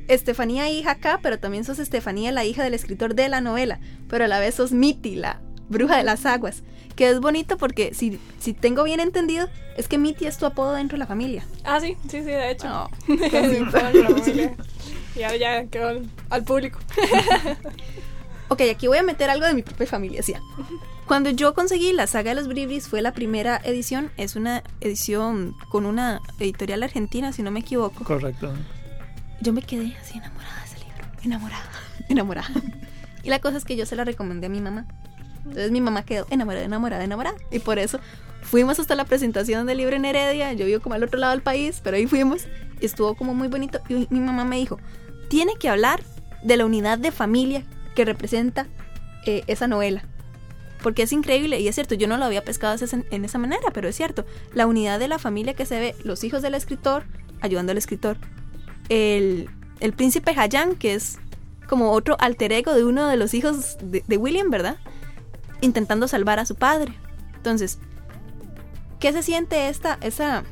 Estefanía 0.08 0.70
hija 0.70 0.92
acá, 0.92 1.20
pero 1.22 1.38
también 1.38 1.64
sos 1.64 1.78
Estefanía 1.78 2.32
la 2.32 2.44
hija 2.44 2.62
del 2.64 2.74
escritor 2.74 3.14
de 3.14 3.28
la 3.28 3.40
novela, 3.40 3.80
pero 4.08 4.24
a 4.24 4.28
la 4.28 4.40
vez 4.40 4.56
sos 4.56 4.72
Miti, 4.72 5.14
la 5.14 5.40
bruja 5.68 5.96
de 5.96 6.04
las 6.04 6.26
aguas, 6.26 6.62
que 6.96 7.08
es 7.08 7.20
bonito 7.20 7.56
porque 7.56 7.94
si, 7.94 8.18
si 8.38 8.52
tengo 8.52 8.84
bien 8.84 9.00
entendido, 9.00 9.48
es 9.76 9.88
que 9.88 9.98
Miti 9.98 10.26
es 10.26 10.38
tu 10.38 10.46
apodo 10.46 10.74
dentro 10.74 10.96
de 10.96 11.00
la 11.00 11.06
familia. 11.06 11.46
Ah, 11.64 11.80
sí, 11.80 11.96
sí, 12.08 12.18
sí, 12.18 12.24
de 12.24 12.50
hecho. 12.50 12.68
No. 12.68 12.90
Y 15.14 15.22
ahora 15.22 15.36
ya 15.36 15.66
quedó 15.66 16.00
al, 16.30 16.44
público. 16.44 16.78
ok, 18.48 18.60
aquí 18.72 18.86
voy 18.86 18.98
a 18.98 19.02
meter 19.02 19.30
algo 19.30 19.46
de 19.46 19.54
mi 19.54 19.62
propia 19.62 19.86
familia, 19.86 20.22
sí. 20.22 20.34
Cuando 21.06 21.30
yo 21.30 21.54
conseguí 21.54 21.92
la 21.92 22.06
saga 22.06 22.30
de 22.30 22.36
los 22.36 22.48
Bribris 22.48 22.88
fue 22.88 23.02
la 23.02 23.12
primera 23.12 23.60
edición, 23.64 24.10
es 24.16 24.36
una 24.36 24.62
edición 24.80 25.54
con 25.68 25.84
una 25.84 26.20
editorial 26.38 26.82
argentina, 26.82 27.32
si 27.32 27.42
no 27.42 27.50
me 27.50 27.60
equivoco. 27.60 28.04
Correcto. 28.04 28.52
Yo 29.40 29.52
me 29.52 29.62
quedé 29.62 29.96
así 30.00 30.18
enamorada 30.18 30.60
de 30.60 30.64
ese 30.66 30.78
libro, 30.78 31.04
enamorada, 31.24 31.70
enamorada. 32.08 32.50
Y 33.22 33.30
la 33.30 33.40
cosa 33.40 33.56
es 33.56 33.64
que 33.64 33.76
yo 33.76 33.86
se 33.86 33.96
la 33.96 34.04
recomendé 34.04 34.46
a 34.46 34.50
mi 34.50 34.60
mamá. 34.60 34.86
Entonces 35.44 35.72
mi 35.72 35.80
mamá 35.80 36.04
quedó 36.04 36.26
enamorada, 36.30 36.64
enamorada, 36.64 37.04
enamorada. 37.04 37.36
Y 37.50 37.58
por 37.58 37.78
eso 37.78 37.98
fuimos 38.42 38.78
hasta 38.78 38.94
la 38.94 39.04
presentación 39.04 39.66
del 39.66 39.78
libro 39.78 39.96
en 39.96 40.04
Heredia. 40.04 40.52
Yo 40.52 40.66
vivo 40.66 40.80
como 40.80 40.94
al 40.94 41.02
otro 41.02 41.18
lado 41.18 41.32
del 41.32 41.42
país, 41.42 41.80
pero 41.82 41.96
ahí 41.96 42.06
fuimos. 42.06 42.46
Y 42.80 42.86
estuvo 42.86 43.14
como 43.14 43.34
muy 43.34 43.48
bonito. 43.48 43.80
Y 43.88 44.06
mi 44.10 44.20
mamá 44.20 44.44
me 44.44 44.56
dijo, 44.56 44.78
tiene 45.32 45.56
que 45.56 45.70
hablar 45.70 46.02
de 46.42 46.58
la 46.58 46.66
unidad 46.66 46.98
de 46.98 47.10
familia 47.10 47.64
que 47.94 48.04
representa 48.04 48.66
eh, 49.24 49.44
esa 49.46 49.66
novela. 49.66 50.04
Porque 50.82 51.04
es 51.04 51.12
increíble, 51.12 51.58
y 51.58 51.68
es 51.68 51.74
cierto, 51.74 51.94
yo 51.94 52.06
no 52.06 52.18
lo 52.18 52.26
había 52.26 52.44
pescado 52.44 52.76
en 53.10 53.24
esa 53.24 53.38
manera, 53.38 53.70
pero 53.72 53.88
es 53.88 53.96
cierto, 53.96 54.26
la 54.52 54.66
unidad 54.66 54.98
de 54.98 55.08
la 55.08 55.18
familia 55.18 55.54
que 55.54 55.64
se 55.64 55.80
ve, 55.80 55.94
los 56.04 56.22
hijos 56.22 56.42
del 56.42 56.54
escritor 56.54 57.04
ayudando 57.40 57.72
al 57.72 57.78
escritor, 57.78 58.18
el, 58.90 59.48
el 59.80 59.94
príncipe 59.94 60.34
Hayan, 60.36 60.74
que 60.76 60.92
es 60.92 61.18
como 61.66 61.92
otro 61.92 62.18
alter 62.20 62.52
ego 62.52 62.74
de 62.74 62.84
uno 62.84 63.08
de 63.08 63.16
los 63.16 63.32
hijos 63.32 63.78
de, 63.82 64.04
de 64.06 64.16
William, 64.18 64.50
¿verdad? 64.50 64.76
Intentando 65.62 66.08
salvar 66.08 66.40
a 66.40 66.44
su 66.44 66.56
padre. 66.56 66.92
Entonces, 67.36 67.78
¿qué 69.00 69.14
se 69.14 69.22
siente 69.22 69.70
esta, 69.70 69.96
esa 70.02 70.42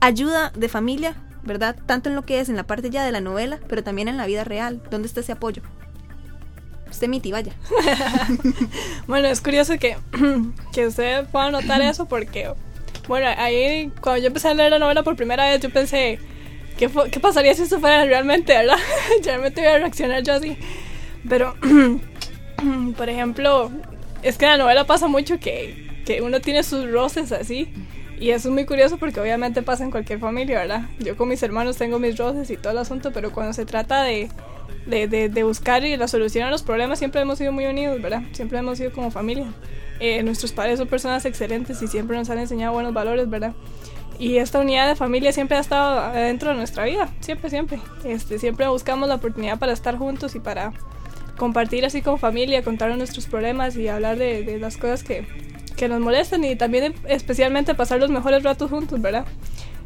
ayuda 0.00 0.50
de 0.56 0.68
familia, 0.68 1.14
¿verdad? 1.48 1.74
Tanto 1.86 2.08
en 2.08 2.14
lo 2.14 2.22
que 2.22 2.38
es 2.38 2.48
en 2.48 2.54
la 2.54 2.62
parte 2.62 2.90
ya 2.90 3.04
de 3.04 3.10
la 3.10 3.20
novela, 3.20 3.58
pero 3.66 3.82
también 3.82 4.06
en 4.06 4.16
la 4.16 4.26
vida 4.26 4.44
real. 4.44 4.80
¿Dónde 4.90 5.08
está 5.08 5.20
ese 5.20 5.32
apoyo? 5.32 5.62
Usted 6.88 7.08
miti, 7.08 7.32
vaya. 7.32 7.52
bueno, 9.08 9.26
es 9.26 9.40
curioso 9.40 9.76
que, 9.78 9.96
que 10.72 10.86
usted 10.86 11.26
pueda 11.26 11.50
notar 11.50 11.82
eso 11.82 12.06
porque, 12.06 12.52
bueno, 13.08 13.26
ahí 13.36 13.90
cuando 14.00 14.20
yo 14.20 14.28
empecé 14.28 14.48
a 14.48 14.54
leer 14.54 14.70
la 14.70 14.78
novela 14.78 15.02
por 15.02 15.16
primera 15.16 15.46
vez, 15.46 15.60
yo 15.60 15.70
pensé, 15.70 16.20
¿qué, 16.76 16.88
qué 17.10 17.20
pasaría 17.20 17.54
si 17.54 17.62
esto 17.62 17.80
fuera 17.80 18.04
realmente, 18.04 18.52
verdad? 18.52 18.78
realmente 19.24 19.60
voy 19.60 19.70
a 19.70 19.78
reaccionar 19.78 20.22
yo 20.22 20.34
así. 20.34 20.56
Pero, 21.28 21.56
por 22.96 23.08
ejemplo, 23.08 23.72
es 24.22 24.38
que 24.38 24.44
en 24.44 24.52
la 24.52 24.56
novela 24.58 24.86
pasa 24.86 25.08
mucho 25.08 25.40
que, 25.40 26.02
que 26.06 26.22
uno 26.22 26.40
tiene 26.40 26.62
sus 26.62 26.90
roces 26.90 27.32
así. 27.32 27.72
Y 28.20 28.30
eso 28.30 28.48
es 28.48 28.54
muy 28.54 28.64
curioso 28.64 28.98
porque 28.98 29.20
obviamente 29.20 29.62
pasa 29.62 29.84
en 29.84 29.90
cualquier 29.90 30.18
familia, 30.18 30.58
¿verdad? 30.58 30.82
Yo 30.98 31.16
con 31.16 31.28
mis 31.28 31.42
hermanos 31.42 31.76
tengo 31.76 31.98
mis 31.98 32.16
roces 32.18 32.50
y 32.50 32.56
todo 32.56 32.72
el 32.72 32.78
asunto, 32.78 33.12
pero 33.12 33.32
cuando 33.32 33.52
se 33.52 33.64
trata 33.64 34.02
de, 34.02 34.28
de, 34.86 35.28
de, 35.28 35.42
buscar 35.44 35.84
y 35.84 35.96
la 35.96 36.08
solución 36.08 36.46
a 36.46 36.50
los 36.50 36.62
problemas 36.62 36.98
siempre 36.98 37.20
hemos 37.20 37.38
sido 37.38 37.52
muy 37.52 37.66
unidos, 37.66 38.02
¿verdad? 38.02 38.22
Siempre 38.32 38.58
hemos 38.58 38.78
sido 38.78 38.92
como 38.92 39.12
familia. 39.12 39.46
Eh, 40.00 40.22
nuestros 40.24 40.52
padres 40.52 40.78
son 40.78 40.88
personas 40.88 41.24
excelentes 41.26 41.80
y 41.82 41.86
siempre 41.86 42.16
nos 42.16 42.28
han 42.30 42.38
enseñado 42.38 42.72
buenos 42.72 42.92
valores, 42.92 43.30
¿verdad? 43.30 43.52
Y 44.18 44.38
esta 44.38 44.58
unidad 44.58 44.88
de 44.88 44.96
familia 44.96 45.32
siempre 45.32 45.56
ha 45.56 45.60
estado 45.60 46.12
dentro 46.12 46.50
de 46.50 46.56
nuestra 46.56 46.84
vida, 46.84 47.08
siempre, 47.20 47.50
siempre. 47.50 47.78
Este, 48.04 48.40
siempre 48.40 48.66
buscamos 48.66 49.08
la 49.08 49.16
oportunidad 49.16 49.60
para 49.60 49.72
estar 49.72 49.96
juntos 49.96 50.34
y 50.34 50.40
para 50.40 50.72
compartir 51.36 51.84
así 51.86 52.02
como 52.02 52.16
familia, 52.16 52.64
contar 52.64 52.96
nuestros 52.96 53.26
problemas 53.26 53.76
y 53.76 53.86
hablar 53.86 54.18
de, 54.18 54.42
de 54.42 54.58
las 54.58 54.76
cosas 54.76 55.04
que, 55.04 55.24
que 55.78 55.88
nos 55.88 56.00
molestan 56.00 56.44
y 56.44 56.56
también 56.56 56.94
especialmente 57.06 57.74
pasar 57.74 58.00
los 58.00 58.10
mejores 58.10 58.42
ratos 58.42 58.70
juntos, 58.70 59.00
¿verdad? 59.00 59.24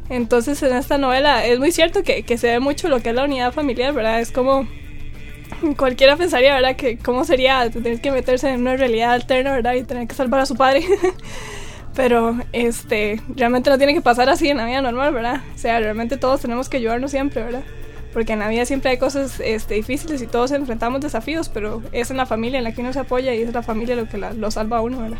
Entonces 0.09 0.61
en 0.63 0.75
esta 0.75 0.97
novela 0.97 1.45
es 1.45 1.59
muy 1.59 1.71
cierto 1.71 2.03
que, 2.03 2.23
que 2.23 2.37
se 2.37 2.47
ve 2.47 2.59
mucho 2.59 2.89
lo 2.89 2.99
que 2.99 3.09
es 3.09 3.15
la 3.15 3.23
unidad 3.23 3.53
familiar, 3.53 3.93
¿verdad? 3.93 4.19
Es 4.19 4.31
como 4.31 4.67
cualquiera 5.77 6.15
pensaría, 6.17 6.53
¿verdad? 6.53 6.75
Que 6.75 6.97
cómo 6.97 7.23
sería 7.23 7.69
tener 7.69 8.01
que 8.01 8.11
meterse 8.11 8.49
en 8.49 8.61
una 8.61 8.75
realidad 8.75 9.13
alterna, 9.13 9.51
¿verdad? 9.51 9.73
Y 9.75 9.83
tener 9.83 10.07
que 10.07 10.15
salvar 10.15 10.41
a 10.41 10.45
su 10.45 10.55
padre. 10.55 10.83
Pero 11.95 12.35
este, 12.53 13.21
realmente 13.35 13.69
no 13.69 13.77
tiene 13.77 13.93
que 13.93 14.01
pasar 14.01 14.27
así 14.27 14.49
en 14.49 14.57
la 14.57 14.65
vida 14.65 14.81
normal, 14.81 15.13
¿verdad? 15.13 15.41
O 15.53 15.57
sea, 15.57 15.79
realmente 15.79 16.17
todos 16.17 16.41
tenemos 16.41 16.67
que 16.67 16.77
ayudarnos 16.77 17.11
siempre, 17.11 17.43
¿verdad? 17.43 17.63
Porque 18.13 18.33
en 18.33 18.39
la 18.39 18.47
vida 18.47 18.65
siempre 18.65 18.91
hay 18.91 18.97
cosas 18.97 19.39
este, 19.39 19.75
difíciles 19.75 20.21
y 20.21 20.27
todos 20.27 20.51
enfrentamos 20.51 21.01
desafíos, 21.01 21.49
pero 21.49 21.83
es 21.91 22.09
en 22.09 22.17
la 22.17 22.25
familia 22.25 22.57
en 22.57 22.63
la 22.63 22.73
que 22.73 22.81
uno 22.81 22.93
se 22.93 22.99
apoya 22.99 23.33
y 23.35 23.41
es 23.41 23.53
la 23.53 23.61
familia 23.61 23.95
lo 23.95 24.07
que 24.07 24.17
lo 24.17 24.51
salva 24.51 24.77
a 24.77 24.81
uno, 24.81 25.01
¿verdad? 25.01 25.17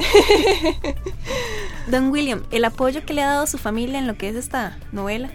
Don 1.90 2.10
William, 2.10 2.42
el 2.50 2.64
apoyo 2.64 3.04
que 3.04 3.14
le 3.14 3.22
ha 3.22 3.28
dado 3.28 3.46
su 3.46 3.58
familia 3.58 3.98
en 3.98 4.06
lo 4.06 4.16
que 4.16 4.28
es 4.28 4.36
esta 4.36 4.78
novela, 4.92 5.30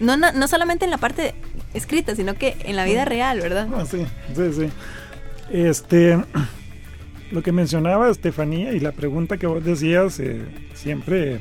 no, 0.00 0.16
no, 0.16 0.32
no 0.32 0.48
solamente 0.48 0.84
en 0.84 0.90
la 0.90 0.98
parte 0.98 1.34
escrita, 1.74 2.14
sino 2.14 2.34
que 2.34 2.56
en 2.64 2.76
la 2.76 2.84
vida 2.84 3.04
real, 3.04 3.40
¿verdad? 3.40 3.68
Ah, 3.74 3.84
sí, 3.86 4.04
sí, 4.34 4.52
sí. 4.52 4.70
Este, 5.50 6.22
lo 7.30 7.42
que 7.42 7.52
mencionaba 7.52 8.10
Estefanía 8.10 8.72
y 8.72 8.80
la 8.80 8.92
pregunta 8.92 9.36
que 9.36 9.46
vos 9.46 9.64
decías, 9.64 10.18
eh, 10.20 10.42
siempre 10.74 11.40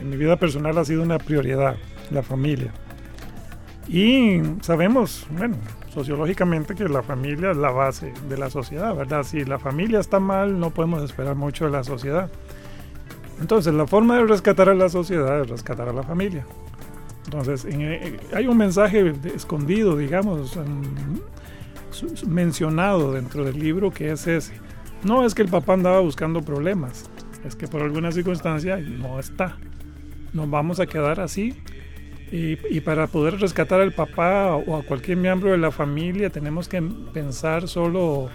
en 0.00 0.10
mi 0.10 0.16
vida 0.16 0.36
personal 0.36 0.76
ha 0.78 0.84
sido 0.84 1.02
una 1.02 1.18
prioridad, 1.18 1.76
la 2.10 2.22
familia. 2.22 2.72
Y 3.88 4.40
sabemos, 4.60 5.26
bueno, 5.30 5.56
sociológicamente 5.92 6.74
que 6.74 6.88
la 6.88 7.02
familia 7.02 7.50
es 7.50 7.56
la 7.56 7.70
base 7.70 8.14
de 8.28 8.38
la 8.38 8.48
sociedad, 8.48 8.94
¿verdad? 8.94 9.24
Si 9.24 9.44
la 9.44 9.58
familia 9.58 10.00
está 10.00 10.20
mal, 10.20 10.58
no 10.58 10.70
podemos 10.70 11.02
esperar 11.02 11.36
mucho 11.36 11.66
de 11.66 11.70
la 11.70 11.84
sociedad. 11.84 12.30
Entonces, 13.40 13.74
la 13.74 13.86
forma 13.86 14.16
de 14.16 14.24
rescatar 14.24 14.68
a 14.68 14.74
la 14.74 14.88
sociedad 14.88 15.40
es 15.42 15.50
rescatar 15.50 15.88
a 15.88 15.92
la 15.92 16.02
familia. 16.02 16.46
Entonces, 17.26 17.66
eh, 17.68 18.18
hay 18.34 18.46
un 18.46 18.56
mensaje 18.56 19.12
escondido, 19.34 19.96
digamos, 19.96 20.58
mencionado 22.26 23.12
dentro 23.12 23.44
del 23.44 23.58
libro 23.58 23.90
que 23.90 24.12
es 24.12 24.26
ese. 24.26 24.54
No 25.04 25.26
es 25.26 25.34
que 25.34 25.42
el 25.42 25.48
papá 25.48 25.74
andaba 25.74 26.00
buscando 26.00 26.40
problemas, 26.42 27.10
es 27.44 27.54
que 27.54 27.68
por 27.68 27.82
alguna 27.82 28.12
circunstancia 28.12 28.76
no 28.78 29.18
está. 29.18 29.58
Nos 30.32 30.48
vamos 30.48 30.80
a 30.80 30.86
quedar 30.86 31.20
así 31.20 31.54
y, 32.32 32.80
para 32.80 33.08
poder 33.08 33.38
rescatar 33.38 33.82
al 33.82 33.92
papá 33.92 34.56
o 34.56 34.76
a 34.76 34.82
cualquier 34.82 35.18
miembro 35.18 35.50
de 35.50 35.58
la 35.58 35.70
familia 35.70 36.30
tenemos 36.30 36.66
que 36.66 36.80
pensar 37.12 37.68
solo 37.68 38.30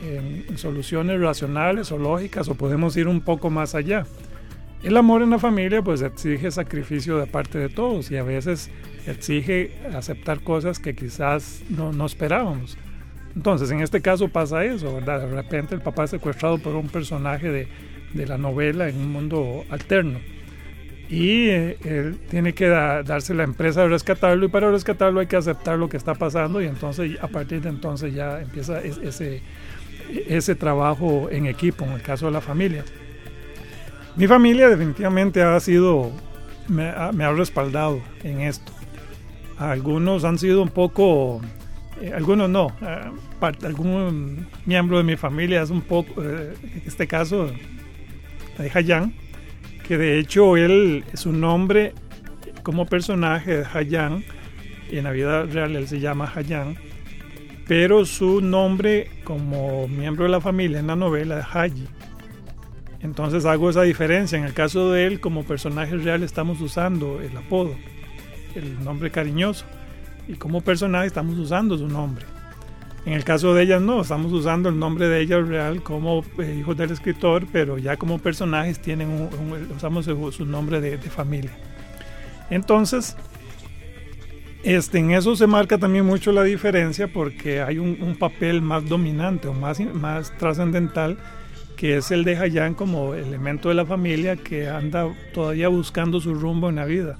en, 0.00 0.56
soluciones 0.56 1.20
racionales 1.20 1.90
o 1.90 1.98
lógicas 1.98 2.48
o 2.48 2.54
podemos 2.54 2.96
ir 2.96 3.08
un 3.08 3.20
poco 3.20 3.50
más 3.50 3.74
allá. 3.74 4.06
El 4.84 4.96
amor 4.96 5.22
en 5.22 5.30
la 5.30 5.40
familia 5.40 5.82
pues 5.82 6.02
exige 6.02 6.52
sacrificio 6.52 7.18
de 7.18 7.26
parte 7.26 7.58
de 7.58 7.68
todos 7.68 8.12
y 8.12 8.16
a 8.16 8.22
veces 8.22 8.70
exige 9.08 9.72
aceptar 9.92 10.40
cosas 10.44 10.78
que 10.78 10.94
quizás 10.94 11.64
no, 11.68 11.92
no 11.92 12.06
esperábamos. 12.06 12.78
Entonces 13.34 13.72
en 13.72 13.80
este 13.80 14.00
caso 14.00 14.28
pasa 14.28 14.64
eso, 14.64 14.94
¿verdad? 14.94 15.20
De 15.20 15.34
repente 15.34 15.74
el 15.74 15.80
papá 15.80 16.04
es 16.04 16.10
secuestrado 16.10 16.58
por 16.58 16.76
un 16.76 16.88
personaje 16.88 17.50
de, 17.50 17.66
de 18.14 18.26
la 18.26 18.38
novela 18.38 18.88
en 18.88 18.98
un 18.98 19.10
mundo 19.10 19.64
alterno 19.68 20.20
y 21.08 21.48
eh, 21.48 21.78
él 21.84 22.18
tiene 22.30 22.54
que 22.54 22.68
darse 22.68 23.34
la 23.34 23.44
empresa 23.44 23.82
de 23.82 23.88
rescatarlo 23.88 24.46
y 24.46 24.48
para 24.48 24.70
rescatarlo 24.70 25.20
hay 25.20 25.26
que 25.26 25.36
aceptar 25.36 25.78
lo 25.78 25.88
que 25.88 25.96
está 25.96 26.14
pasando 26.14 26.62
y 26.62 26.66
entonces 26.66 27.18
a 27.20 27.28
partir 27.28 27.60
de 27.60 27.68
entonces 27.68 28.14
ya 28.14 28.40
empieza 28.40 28.80
ese, 28.80 29.42
ese 30.26 30.54
trabajo 30.54 31.28
en 31.30 31.46
equipo, 31.46 31.84
en 31.84 31.92
el 31.92 32.02
caso 32.02 32.26
de 32.26 32.32
la 32.32 32.40
familia. 32.40 32.84
Mi 34.16 34.26
familia 34.26 34.68
definitivamente 34.68 35.42
ha 35.42 35.58
sido, 35.60 36.12
me 36.68 36.84
ha, 36.88 37.32
respaldado 37.32 38.00
en 38.22 38.40
esto. 38.40 38.72
Algunos 39.58 40.24
han 40.24 40.38
sido 40.38 40.62
un 40.62 40.68
poco, 40.68 41.40
eh, 42.00 42.12
algunos 42.14 42.50
no, 42.50 42.74
eh, 42.82 43.10
algún 43.62 44.46
miembro 44.66 44.98
de 44.98 45.04
mi 45.04 45.16
familia 45.16 45.62
es 45.62 45.70
un 45.70 45.80
poco, 45.80 46.22
en 46.22 46.82
este 46.86 47.06
caso, 47.06 47.50
de 48.58 48.70
Hayan, 48.74 49.14
que 49.92 49.98
de 49.98 50.18
hecho 50.18 50.56
él, 50.56 51.04
su 51.12 51.34
nombre 51.34 51.92
como 52.62 52.86
personaje 52.86 53.60
es 53.60 53.74
Hayan, 53.74 54.24
en 54.90 55.04
la 55.04 55.10
vida 55.10 55.42
real 55.42 55.76
él 55.76 55.86
se 55.86 56.00
llama 56.00 56.32
Hayan, 56.34 56.78
pero 57.68 58.06
su 58.06 58.40
nombre 58.40 59.10
como 59.22 59.86
miembro 59.88 60.24
de 60.24 60.30
la 60.30 60.40
familia 60.40 60.78
en 60.78 60.86
la 60.86 60.96
novela 60.96 61.40
es 61.40 61.44
Haji. 61.44 61.86
Entonces 63.00 63.44
hago 63.44 63.68
esa 63.68 63.82
diferencia. 63.82 64.38
En 64.38 64.44
el 64.44 64.54
caso 64.54 64.90
de 64.92 65.06
él, 65.06 65.20
como 65.20 65.44
personaje 65.44 65.94
real, 65.98 66.22
estamos 66.22 66.62
usando 66.62 67.20
el 67.20 67.36
apodo, 67.36 67.76
el 68.54 68.82
nombre 68.82 69.10
cariñoso. 69.10 69.66
Y 70.26 70.36
como 70.36 70.62
personaje 70.62 71.08
estamos 71.08 71.36
usando 71.36 71.76
su 71.76 71.86
nombre. 71.86 72.24
En 73.04 73.14
el 73.14 73.24
caso 73.24 73.52
de 73.54 73.64
ellas 73.64 73.82
no, 73.82 74.02
estamos 74.02 74.32
usando 74.32 74.68
el 74.68 74.78
nombre 74.78 75.08
de 75.08 75.20
ellas 75.20 75.46
real 75.48 75.82
como 75.82 76.24
eh, 76.38 76.56
hijos 76.60 76.76
del 76.76 76.92
escritor, 76.92 77.46
pero 77.50 77.76
ya 77.78 77.96
como 77.96 78.20
personajes 78.20 78.78
tienen 78.78 79.28
usamos 79.76 80.04
su, 80.04 80.46
nombre 80.46 80.80
de, 80.80 80.98
familia. 80.98 81.50
Entonces, 82.48 83.16
este, 84.62 84.98
en 84.98 85.10
eso 85.10 85.34
se 85.34 85.48
marca 85.48 85.78
también 85.78 86.06
mucho 86.06 86.30
la 86.30 86.44
diferencia 86.44 87.08
porque 87.08 87.60
hay 87.60 87.78
un, 87.78 88.16
papel 88.20 88.62
más 88.62 88.88
dominante 88.88 89.48
o 89.48 89.52
más, 89.52 89.80
más 89.80 90.36
trascendental 90.38 91.18
que 91.76 91.96
es 91.96 92.12
el 92.12 92.22
de 92.22 92.36
Hayan 92.36 92.74
como 92.74 93.14
elemento 93.14 93.68
de 93.68 93.74
la 93.74 93.84
familia 93.84 94.36
que 94.36 94.68
anda 94.68 95.12
todavía 95.34 95.66
buscando 95.66 96.20
su 96.20 96.34
rumbo 96.34 96.68
en 96.68 96.76
la 96.76 96.84
vida. 96.84 97.18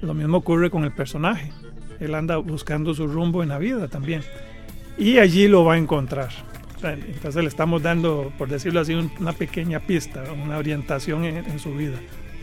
Lo 0.00 0.14
mismo 0.14 0.36
ocurre 0.36 0.70
con 0.70 0.84
el 0.84 0.92
personaje. 0.92 1.50
Él 1.98 2.14
anda 2.14 2.36
buscando 2.36 2.94
su 2.94 3.08
rumbo 3.08 3.42
en 3.42 3.48
la 3.48 3.58
vida 3.58 3.88
también 3.88 4.22
y 4.98 5.18
allí 5.18 5.48
lo 5.48 5.64
va 5.64 5.74
a 5.74 5.78
encontrar. 5.78 6.30
Entonces 6.82 7.42
le 7.42 7.48
estamos 7.48 7.82
dando, 7.82 8.32
por 8.38 8.48
decirlo 8.48 8.80
así, 8.80 8.94
una 8.94 9.32
pequeña 9.32 9.80
pista, 9.80 10.24
una 10.32 10.58
orientación 10.58 11.24
en, 11.24 11.58
su 11.58 11.74
vida. 11.74 11.98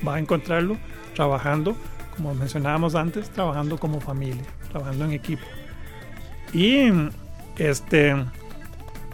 Va 0.05 0.15
a 0.15 0.19
encontrarlo 0.19 0.77
trabajando, 1.13 1.75
como 2.15 2.33
mencionábamos 2.33 2.95
antes, 2.95 3.29
trabajando 3.29 3.77
como 3.77 4.01
familia, 4.01 4.43
trabajando 4.71 5.05
en 5.05 5.11
equipo. 5.13 5.43
Y 6.53 6.91
este, 7.57 8.11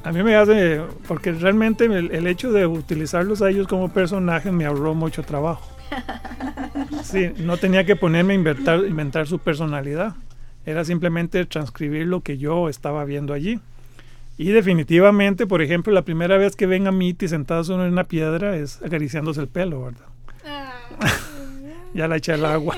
a 0.03 0.11
mí 0.11 0.23
me 0.23 0.35
hace, 0.35 0.81
porque 1.07 1.31
realmente 1.33 1.85
el, 1.85 2.27
hecho 2.27 2.51
de 2.51 2.65
utilizarlos 2.65 3.41
a 3.41 3.49
ellos 3.49 3.67
como 3.67 3.89
personajes 3.89 4.51
me 4.51 4.65
ahorró 4.65 4.93
mucho 4.93 5.23
trabajo. 5.23 5.67
Sí, 7.03 7.31
no 7.37 7.57
tenía 7.57 7.83
que 7.83 7.95
ponerme 7.95 8.33
a 8.33 8.35
inventar, 8.35 8.85
inventar 8.85 9.27
su 9.27 9.39
personalidad 9.39 10.13
era 10.65 10.85
simplemente 10.85 11.45
transcribir 11.45 12.07
lo 12.07 12.21
que 12.21 12.37
yo 12.37 12.69
estaba 12.69 13.03
viendo 13.05 13.33
allí. 13.33 13.59
Y 14.37 14.49
definitivamente, 14.49 15.45
por 15.45 15.61
ejemplo, 15.61 15.93
la 15.93 16.03
primera 16.03 16.37
vez 16.37 16.55
que 16.55 16.65
ven 16.65 16.87
a 16.87 16.91
Mitty 16.91 17.27
sentados 17.27 17.69
en 17.69 17.79
una 17.79 18.05
piedra 18.05 18.55
es 18.55 18.81
acariciándose 18.81 19.41
el 19.41 19.47
pelo, 19.47 19.85
¿verdad? 19.85 20.05
Ah. 20.45 20.73
ya 21.93 22.07
la 22.07 22.17
echa 22.17 22.35
el 22.35 22.45
agua. 22.45 22.77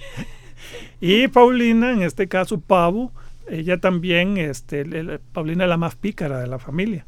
y 1.00 1.28
Paulina, 1.28 1.92
en 1.92 2.02
este 2.02 2.28
caso 2.28 2.60
Pavo, 2.60 3.12
ella 3.48 3.78
también, 3.78 4.38
este, 4.38 4.84
Paulina 5.32 5.64
es 5.64 5.70
la 5.70 5.76
más 5.76 5.96
pícara 5.96 6.38
de 6.38 6.46
la 6.46 6.58
familia. 6.58 7.04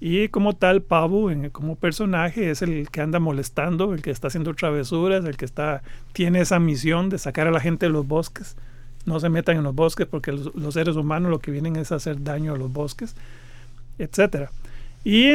Y 0.00 0.28
como 0.28 0.54
tal, 0.54 0.82
Pavo, 0.82 1.30
como 1.50 1.76
personaje, 1.76 2.50
es 2.50 2.62
el 2.62 2.88
que 2.90 3.00
anda 3.00 3.18
molestando, 3.18 3.92
el 3.94 4.02
que 4.02 4.10
está 4.10 4.28
haciendo 4.28 4.54
travesuras, 4.54 5.24
el 5.24 5.36
que 5.36 5.44
está, 5.44 5.82
tiene 6.12 6.40
esa 6.40 6.60
misión 6.60 7.08
de 7.08 7.18
sacar 7.18 7.48
a 7.48 7.50
la 7.50 7.60
gente 7.60 7.86
de 7.86 7.92
los 7.92 8.06
bosques. 8.06 8.56
No 9.08 9.20
se 9.20 9.28
metan 9.30 9.56
en 9.56 9.62
los 9.62 9.74
bosques 9.74 10.06
porque 10.06 10.32
los, 10.32 10.74
seres 10.74 10.96
humanos 10.96 11.30
lo 11.30 11.38
que 11.38 11.50
vienen 11.50 11.76
es 11.76 11.92
hacer 11.92 12.22
daño 12.22 12.54
a 12.54 12.58
los 12.58 12.70
bosques, 12.70 13.16
etc. 13.98 14.50
Y 15.02 15.30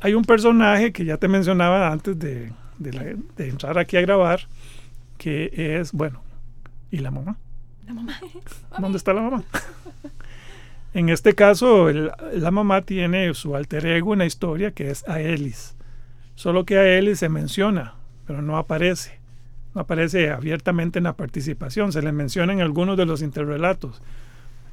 hay 0.00 0.14
un 0.14 0.24
personaje 0.24 0.92
que 0.92 1.04
ya 1.04 1.18
te 1.18 1.28
mencionaba 1.28 1.92
antes 1.92 2.18
de, 2.18 2.52
de 2.78 3.48
entrar 3.48 3.78
aquí 3.78 3.98
a 3.98 4.00
grabar, 4.00 4.40
que 5.18 5.50
es, 5.54 5.92
bueno, 5.92 6.22
¿y 6.90 6.98
la 6.98 7.10
mamá? 7.10 7.36
La 7.86 7.92
mamá. 7.92 8.18
¿Dónde 8.78 8.96
está 8.96 9.12
la 9.12 9.22
mamá? 9.22 9.44
En 10.92 11.08
este 11.08 11.36
caso, 11.36 11.88
la 11.88 12.50
mamá 12.50 12.82
tiene 12.82 13.32
su 13.34 13.54
alter 13.54 13.86
ego 13.86 14.12
en 14.12 14.18
la 14.18 14.26
historia 14.26 14.72
que 14.72 14.90
es 14.90 15.08
Aelis. 15.08 15.76
Solo 16.34 16.64
que 16.64 16.78
Aelis 16.78 17.20
se 17.20 17.28
menciona, 17.28 17.94
pero 18.26 18.42
no 18.42 18.56
aparece. 18.56 19.19
Aparece 19.74 20.30
abiertamente 20.30 20.98
en 20.98 21.04
la 21.04 21.16
participación. 21.16 21.92
Se 21.92 22.02
le 22.02 22.12
menciona 22.12 22.52
en 22.52 22.60
algunos 22.60 22.96
de 22.96 23.06
los 23.06 23.22
interrelatos. 23.22 24.02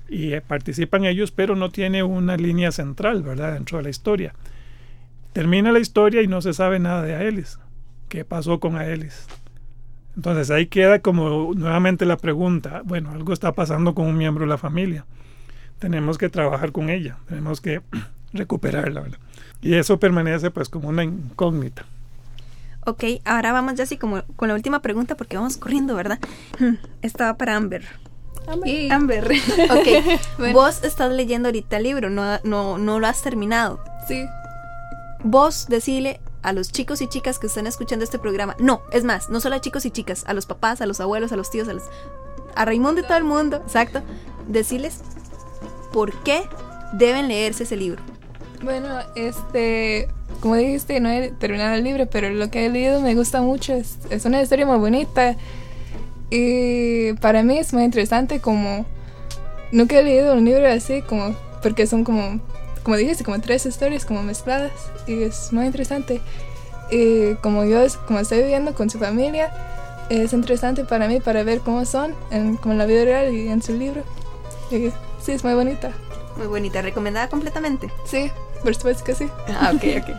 Y 0.09 0.33
eh, 0.33 0.41
participan 0.41 1.05
ellos, 1.05 1.31
pero 1.31 1.55
no 1.55 1.69
tiene 1.69 2.03
una 2.03 2.37
línea 2.37 2.71
central, 2.71 3.23
¿verdad? 3.23 3.53
Dentro 3.53 3.77
de 3.77 3.83
la 3.83 3.89
historia. 3.89 4.33
Termina 5.33 5.71
la 5.71 5.79
historia 5.79 6.21
y 6.21 6.27
no 6.27 6.41
se 6.41 6.53
sabe 6.53 6.79
nada 6.79 7.03
de 7.03 7.15
Aelis. 7.15 7.59
¿Qué 8.09 8.25
pasó 8.25 8.59
con 8.59 8.77
Aelis? 8.77 9.27
Entonces 10.15 10.49
ahí 10.49 10.65
queda 10.65 10.99
como 10.99 11.53
nuevamente 11.53 12.05
la 12.05 12.17
pregunta, 12.17 12.81
bueno, 12.85 13.11
algo 13.11 13.33
está 13.33 13.51
pasando 13.51 13.93
con 13.93 14.07
un 14.07 14.17
miembro 14.17 14.45
de 14.45 14.49
la 14.49 14.57
familia 14.57 15.05
tenemos 15.79 16.17
que 16.17 16.29
trabajar 16.29 16.71
con 16.71 16.89
ella, 16.89 17.17
tenemos 17.27 17.61
que 17.61 17.81
recuperarla, 18.33 19.01
¿verdad? 19.01 19.19
Y 19.61 19.73
eso 19.73 19.99
permanece 19.99 20.51
pues 20.51 20.69
como 20.69 20.89
una 20.89 21.03
incógnita. 21.03 21.85
Ok, 22.87 23.03
ahora 23.25 23.51
vamos 23.51 23.75
ya 23.75 23.83
así 23.83 23.97
como 23.97 24.23
con 24.37 24.47
la 24.47 24.53
última 24.53 24.81
pregunta 24.81 25.15
porque 25.15 25.35
vamos 25.35 25.57
corriendo, 25.57 25.93
¿verdad? 25.93 26.19
Estaba 27.01 27.35
para 27.35 27.57
Amber. 27.57 27.85
Amber. 28.47 28.93
Amber. 28.93 29.25
ok, 29.69 30.53
vos 30.53 30.81
estás 30.83 31.11
leyendo 31.11 31.49
ahorita 31.49 31.75
el 31.75 31.83
libro, 31.83 32.09
no, 32.09 32.39
no, 32.45 32.77
no 32.77 33.01
lo 33.01 33.07
has 33.07 33.21
terminado. 33.21 33.83
Sí. 34.07 34.25
Vos 35.21 35.65
decile 35.67 36.21
a 36.43 36.53
los 36.53 36.71
chicos 36.71 37.01
y 37.01 37.09
chicas 37.09 37.39
que 37.39 37.47
están 37.47 37.67
escuchando 37.67 38.05
este 38.05 38.19
programa, 38.19 38.55
no, 38.57 38.81
es 38.93 39.03
más, 39.03 39.29
no 39.29 39.41
solo 39.41 39.57
a 39.57 39.59
chicos 39.59 39.85
y 39.85 39.91
chicas, 39.91 40.23
a 40.25 40.33
los 40.33 40.45
papás, 40.45 40.79
a 40.79 40.85
los 40.85 41.01
abuelos, 41.01 41.33
a 41.33 41.35
los 41.35 41.51
tíos, 41.51 41.67
a 41.67 41.73
los... 41.73 41.83
A 42.55 42.63
Raimundo 42.63 43.01
y 43.01 43.03
todo 43.03 43.17
el 43.17 43.25
mundo, 43.25 43.57
exacto. 43.57 44.01
Decirles 44.47 45.01
por 45.91 46.13
qué 46.23 46.47
deben 46.93 47.27
leerse 47.27 47.63
ese 47.63 47.75
libro. 47.75 48.01
Bueno, 48.63 48.99
este, 49.15 50.07
como 50.39 50.55
dijiste, 50.55 50.99
no 50.99 51.09
he 51.09 51.29
terminado 51.29 51.75
el 51.75 51.83
libro, 51.83 52.07
pero 52.07 52.29
lo 52.29 52.49
que 52.49 52.65
he 52.65 52.69
leído 52.69 53.01
me 53.01 53.15
gusta 53.15 53.41
mucho. 53.41 53.73
Es, 53.73 53.97
es 54.09 54.25
una 54.25 54.41
historia 54.41 54.65
muy 54.65 54.77
bonita. 54.77 55.35
Y 56.29 57.13
para 57.13 57.43
mí 57.43 57.57
es 57.57 57.73
muy 57.73 57.83
interesante 57.83 58.39
como... 58.39 58.85
Nunca 59.71 59.99
he 59.99 60.03
leído 60.03 60.33
un 60.33 60.45
libro 60.45 60.65
así, 60.67 61.01
como 61.01 61.35
porque 61.61 61.87
son 61.87 62.05
como, 62.05 62.39
como 62.83 62.95
dijiste, 62.95 63.25
como 63.25 63.41
tres 63.41 63.65
historias 63.65 64.05
como 64.05 64.23
mezcladas. 64.23 64.71
Y 65.07 65.23
es 65.23 65.51
muy 65.51 65.65
interesante. 65.65 66.21
Y 66.89 67.35
como 67.35 67.65
yo 67.65 67.79
como 68.07 68.19
estoy 68.19 68.39
viviendo 68.39 68.73
con 68.73 68.89
su 68.89 68.97
familia, 68.97 69.51
es 70.09 70.31
interesante 70.31 70.85
para 70.85 71.07
mí 71.07 71.19
para 71.19 71.43
ver 71.43 71.59
cómo 71.59 71.83
son 71.85 72.13
en, 72.31 72.55
como 72.55 72.73
en 72.73 72.77
la 72.77 72.85
vida 72.85 73.03
real 73.03 73.33
y 73.33 73.49
en 73.49 73.61
su 73.61 73.73
libro. 73.73 74.03
Y 74.71 74.91
Sí, 75.27 75.33
es 75.33 75.43
muy 75.43 75.55
bonita. 75.55 75.91
Muy 76.37 76.47
bonita, 76.47 76.81
recomendada 76.81 77.27
completamente. 77.27 77.89
Sí, 78.05 78.31
por 78.63 78.75
supuesto 78.75 79.03
que 79.03 79.15
sí. 79.15 79.29
Ah, 79.49 79.71
ok, 79.75 79.83
ok. 80.03 80.15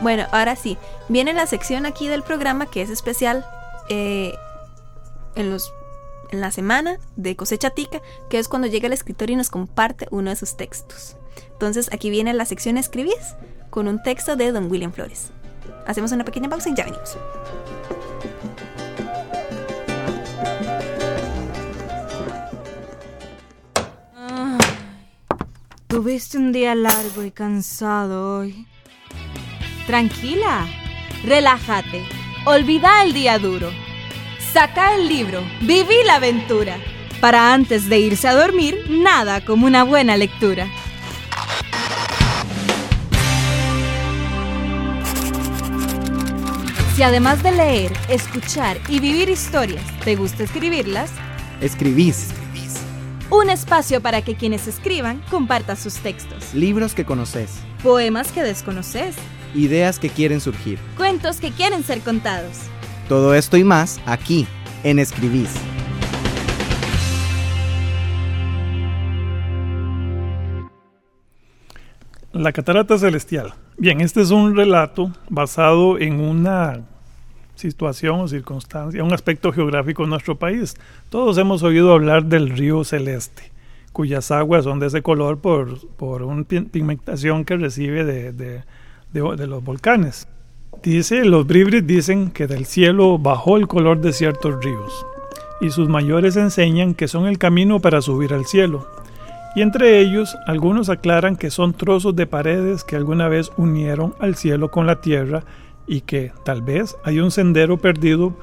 bueno, 0.00 0.26
ahora 0.32 0.56
sí, 0.56 0.78
viene 1.08 1.32
la 1.32 1.46
sección 1.46 1.86
aquí 1.86 2.08
del 2.08 2.22
programa 2.22 2.66
que 2.66 2.82
es 2.82 2.90
especial 2.90 3.44
eh, 3.88 4.34
en 5.34 5.50
los 5.50 5.72
en 6.30 6.40
la 6.40 6.50
semana 6.50 6.98
de 7.14 7.36
cosecha 7.36 7.70
tica, 7.70 8.02
que 8.28 8.38
es 8.38 8.48
cuando 8.48 8.66
llega 8.66 8.86
el 8.88 8.92
escritor 8.92 9.30
y 9.30 9.36
nos 9.36 9.48
comparte 9.48 10.08
uno 10.10 10.30
de 10.30 10.36
sus 10.36 10.56
textos. 10.56 11.16
Entonces 11.52 11.88
aquí 11.92 12.10
viene 12.10 12.34
la 12.34 12.44
sección 12.44 12.78
Escribís 12.78 13.36
con 13.70 13.88
un 13.88 14.02
texto 14.02 14.36
de 14.36 14.52
Don 14.52 14.70
William 14.70 14.92
Flores. 14.92 15.30
Hacemos 15.86 16.12
una 16.12 16.24
pequeña 16.24 16.48
pausa 16.48 16.70
y 16.70 16.74
ya 16.74 16.84
venimos. 16.84 17.16
Tuviste 25.96 26.36
un 26.36 26.52
día 26.52 26.74
largo 26.74 27.24
y 27.24 27.30
cansado 27.30 28.36
hoy. 28.36 28.66
Tranquila, 29.86 30.66
relájate, 31.24 32.04
olvida 32.44 33.02
el 33.02 33.14
día 33.14 33.38
duro. 33.38 33.70
Saca 34.52 34.94
el 34.94 35.08
libro, 35.08 35.40
viví 35.62 35.94
la 36.04 36.16
aventura. 36.16 36.76
Para 37.22 37.54
antes 37.54 37.88
de 37.88 37.98
irse 37.98 38.28
a 38.28 38.34
dormir, 38.34 38.76
nada 38.90 39.42
como 39.42 39.66
una 39.66 39.84
buena 39.84 40.18
lectura. 40.18 40.68
Si 46.94 47.02
además 47.02 47.42
de 47.42 47.52
leer, 47.52 47.92
escuchar 48.10 48.78
y 48.90 49.00
vivir 49.00 49.30
historias, 49.30 49.82
te 50.04 50.14
gusta 50.14 50.42
escribirlas, 50.42 51.10
escribís 51.62 52.34
un 53.30 53.50
espacio 53.50 54.00
para 54.00 54.22
que 54.22 54.34
quienes 54.34 54.66
escriban 54.66 55.22
compartan 55.30 55.76
sus 55.76 55.94
textos. 55.96 56.54
Libros 56.54 56.94
que 56.94 57.04
conoces. 57.04 57.60
Poemas 57.82 58.32
que 58.32 58.42
desconoces. 58.42 59.16
Ideas 59.54 59.98
que 59.98 60.08
quieren 60.08 60.40
surgir. 60.40 60.78
Cuentos 60.96 61.40
que 61.40 61.50
quieren 61.50 61.82
ser 61.82 62.00
contados. 62.00 62.58
Todo 63.08 63.34
esto 63.34 63.56
y 63.56 63.64
más 63.64 64.00
aquí, 64.06 64.46
en 64.82 64.98
Escribís. 64.98 65.50
La 72.32 72.52
Catarata 72.52 72.98
Celestial. 72.98 73.54
Bien, 73.78 74.00
este 74.00 74.20
es 74.20 74.30
un 74.30 74.54
relato 74.54 75.10
basado 75.30 75.98
en 75.98 76.20
una 76.20 76.84
situación 77.56 78.20
o 78.20 78.28
circunstancia, 78.28 79.02
un 79.02 79.12
aspecto 79.12 79.52
geográfico 79.52 80.04
de 80.04 80.10
nuestro 80.10 80.36
país. 80.36 80.76
Todos 81.10 81.38
hemos 81.38 81.62
oído 81.62 81.92
hablar 81.92 82.26
del 82.26 82.50
río 82.50 82.84
Celeste, 82.84 83.50
cuyas 83.92 84.30
aguas 84.30 84.64
son 84.64 84.78
de 84.78 84.86
ese 84.86 85.02
color 85.02 85.38
por, 85.38 85.88
por 85.96 86.22
una 86.22 86.44
pigmentación 86.44 87.44
que 87.44 87.56
recibe 87.56 88.04
de, 88.04 88.32
de, 88.32 88.62
de, 89.12 89.46
los 89.46 89.64
volcanes. 89.64 90.28
Dice, 90.82 91.24
los 91.24 91.46
bribris 91.46 91.86
dicen 91.86 92.30
que 92.30 92.46
del 92.46 92.66
cielo 92.66 93.18
bajó 93.18 93.56
el 93.56 93.66
color 93.66 94.00
de 94.00 94.12
ciertos 94.12 94.62
ríos, 94.62 95.06
y 95.60 95.70
sus 95.70 95.88
mayores 95.88 96.36
enseñan 96.36 96.94
que 96.94 97.08
son 97.08 97.26
el 97.26 97.38
camino 97.38 97.80
para 97.80 98.02
subir 98.02 98.34
al 98.34 98.44
cielo. 98.44 98.86
Y 99.54 99.62
entre 99.62 100.00
ellos, 100.00 100.36
algunos 100.46 100.90
aclaran 100.90 101.34
que 101.34 101.50
son 101.50 101.72
trozos 101.72 102.14
de 102.14 102.26
paredes 102.26 102.84
que 102.84 102.94
alguna 102.94 103.26
vez 103.28 103.50
unieron 103.56 104.14
al 104.18 104.36
cielo 104.36 104.70
con 104.70 104.86
la 104.86 105.00
tierra 105.00 105.44
y 105.86 106.02
que 106.02 106.32
tal 106.44 106.62
vez 106.62 106.96
hay 107.04 107.20
un 107.20 107.30
sendero 107.30 107.78
perdido 107.78 108.34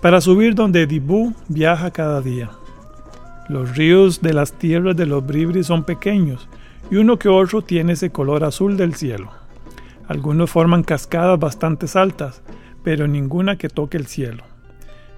para 0.00 0.20
subir 0.20 0.54
donde 0.54 0.86
Dibú 0.86 1.34
viaja 1.48 1.90
cada 1.90 2.20
día. 2.20 2.50
Los 3.48 3.76
ríos 3.76 4.20
de 4.20 4.34
las 4.34 4.52
tierras 4.52 4.96
de 4.96 5.06
los 5.06 5.26
bribris 5.26 5.66
son 5.66 5.84
pequeños 5.84 6.48
y 6.90 6.96
uno 6.96 7.18
que 7.18 7.28
otro 7.28 7.62
tiene 7.62 7.94
ese 7.94 8.10
color 8.10 8.44
azul 8.44 8.76
del 8.76 8.94
cielo. 8.94 9.30
Algunos 10.06 10.50
forman 10.50 10.82
cascadas 10.82 11.38
bastante 11.38 11.86
altas, 11.94 12.42
pero 12.82 13.06
ninguna 13.06 13.56
que 13.56 13.68
toque 13.68 13.96
el 13.96 14.06
cielo. 14.06 14.44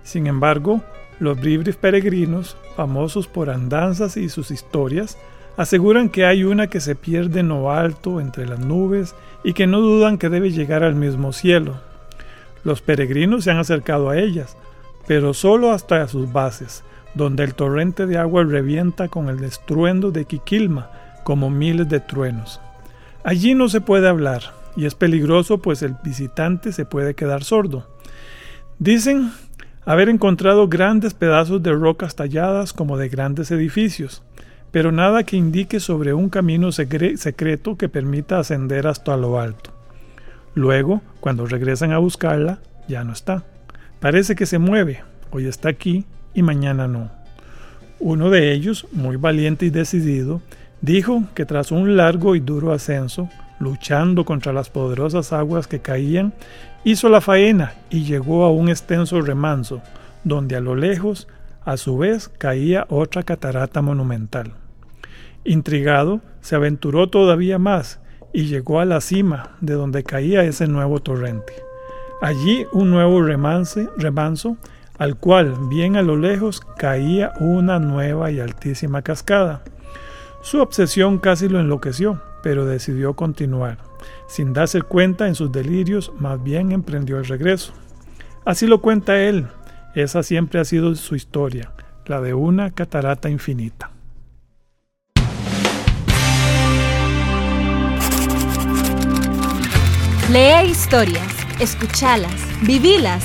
Sin 0.03 0.27
embargo, 0.27 0.81
los 1.19 1.41
bribris 1.41 1.77
peregrinos, 1.77 2.57
famosos 2.77 3.29
por 3.29 3.51
andanzas 3.51 4.17
y 4.17 4.29
sus 4.29 4.51
historias, 4.51 5.19
aseguran 5.57 6.09
que 6.09 6.25
hay 6.25 6.45
una 6.45 6.69
que 6.69 6.81
se 6.81 6.95
pierde 6.95 7.41
en 7.41 7.49
lo 7.49 7.71
alto 7.71 8.21
entre 8.21 8.47
las 8.47 8.61
nubes 8.61 9.15
y 9.45 9.53
que 9.53 9.67
no 9.67 9.81
dudan 9.81 10.19
que 10.19 10.29
debe 10.29 10.51
llegar 10.51 10.83
al 10.83 10.95
mismo 10.95 11.33
cielo. 11.33 11.81
Los 12.65 12.83
peregrinos 12.83 13.45
se 13.45 13.51
han 13.51 13.59
acercado 13.59 14.11
a 14.11 14.19
ellas, 14.19 14.57
pero 15.07 15.35
solo 15.35 15.73
hasta 15.73 16.07
sus 16.09 16.33
bases, 16.33 16.85
donde 17.15 17.45
el 17.45 17.55
torrente 17.55 18.07
de 18.07 18.19
agua 18.19 18.45
revienta 18.45 19.09
con 19.09 19.29
el 19.29 19.43
estruendo 19.45 20.11
de 20.11 20.25
Quiquilma, 20.25 20.91
como 21.25 21.51
miles 21.51 21.89
de 21.89 22.01
truenos. 22.01 22.61
Allí 23.25 23.55
no 23.55 23.69
se 23.69 23.81
puede 23.81 24.09
hablar, 24.09 24.43
y 24.77 24.87
es 24.87 24.95
peligroso 24.95 25.59
pues 25.59 25.83
el 25.83 25.97
visitante 26.03 26.73
se 26.73 26.85
puede 26.85 27.15
quedar 27.15 27.45
sordo. 27.45 27.87
Dicen 28.79 29.33
haber 29.85 30.09
encontrado 30.09 30.69
grandes 30.69 31.15
pedazos 31.15 31.63
de 31.63 31.73
rocas 31.73 32.15
talladas 32.15 32.73
como 32.73 32.97
de 32.97 33.09
grandes 33.09 33.51
edificios, 33.51 34.23
pero 34.73 34.93
nada 34.93 35.25
que 35.25 35.37
indique 35.37 35.81
sobre 35.81 36.15
un 36.15 36.29
camino 36.29 36.71
secreto 36.73 37.77
que 37.77 37.89
permita 37.89 38.39
ascender 38.39 38.87
hasta 38.87 39.17
lo 39.17 39.41
alto. 39.41 39.73
Luego, 40.55 41.01
cuando 41.21 41.47
regresan 41.47 41.93
a 41.93 41.99
buscarla, 41.99 42.59
ya 42.89 43.05
no 43.05 43.13
está. 43.13 43.45
Parece 44.01 44.35
que 44.35 44.47
se 44.47 44.59
mueve, 44.59 45.03
hoy 45.31 45.47
está 45.47 45.69
aquí 45.69 46.05
y 46.35 46.43
mañana 46.43 46.89
no. 46.89 47.11
Uno 47.99 48.31
de 48.31 48.53
ellos, 48.53 48.87
muy 48.93 49.17
valiente 49.17 49.67
y 49.67 49.71
decidido, 49.71 50.41
dijo 50.81 51.25
que 51.35 51.45
tras 51.45 51.71
un 51.71 51.97
largo 51.97 52.35
y 52.35 52.41
duro 52.41 52.73
ascenso, 52.73 53.29
luchando 53.59 54.25
contra 54.25 54.53
las 54.53 54.71
poderosas 54.71 55.33
aguas 55.33 55.67
que 55.67 55.81
caían, 55.81 56.33
hizo 56.83 57.09
la 57.09 57.21
faena 57.21 57.75
y 57.91 58.05
llegó 58.05 58.45
a 58.45 58.51
un 58.51 58.71
extenso 58.71 59.21
remanso, 59.21 59.83
donde 60.25 60.57
a 60.57 60.61
lo 60.61 60.75
lejos, 60.75 61.29
a 61.65 61.77
su 61.77 61.99
vez, 61.99 62.29
caía 62.29 62.87
otra 62.89 63.23
catarata 63.23 63.83
monumental. 63.83 64.53
Intrigado, 65.45 66.21
se 66.41 66.55
aventuró 66.55 67.09
todavía 67.09 67.59
más 67.59 68.01
y 68.33 68.45
llegó 68.45 68.81
a 68.81 68.85
la 68.85 69.01
cima 69.01 69.57
de 69.61 69.75
donde 69.75 70.05
caía 70.05 70.45
ese 70.45 70.67
nuevo 70.67 71.01
torrente. 71.01 71.55
Allí 72.21 72.67
un 72.73 72.91
nuevo 72.91 73.23
remanso, 73.23 74.57
al 74.99 75.17
cual, 75.17 75.57
bien 75.71 75.97
a 75.97 76.03
lo 76.03 76.17
lejos, 76.17 76.61
caía 76.77 77.33
una 77.41 77.79
nueva 77.79 78.31
y 78.31 78.41
altísima 78.41 79.01
cascada. 79.01 79.63
Su 80.43 80.61
obsesión 80.61 81.19
casi 81.19 81.49
lo 81.49 81.59
enloqueció, 81.59 82.21
pero 82.43 82.67
decidió 82.67 83.15
continuar. 83.15 83.79
Sin 84.29 84.53
darse 84.53 84.83
cuenta 84.83 85.27
en 85.27 85.35
sus 85.35 85.51
delirios, 85.51 86.13
más 86.19 86.43
bien 86.43 86.73
emprendió 86.73 87.19
el 87.19 87.27
regreso. 87.27 87.73
Así 88.45 88.67
lo 88.67 88.83
cuenta 88.83 89.21
él. 89.23 89.47
Esa 89.95 90.23
siempre 90.23 90.61
ha 90.61 90.65
sido 90.65 90.95
su 90.95 91.17
historia, 91.17 91.73
la 92.07 92.21
de 92.21 92.35
una 92.35 92.71
catarata 92.71 93.31
infinita. 93.31 93.91
Lee 100.31 100.71
historias, 100.71 101.27
escuchalas, 101.59 102.33
vivilas. 102.63 103.25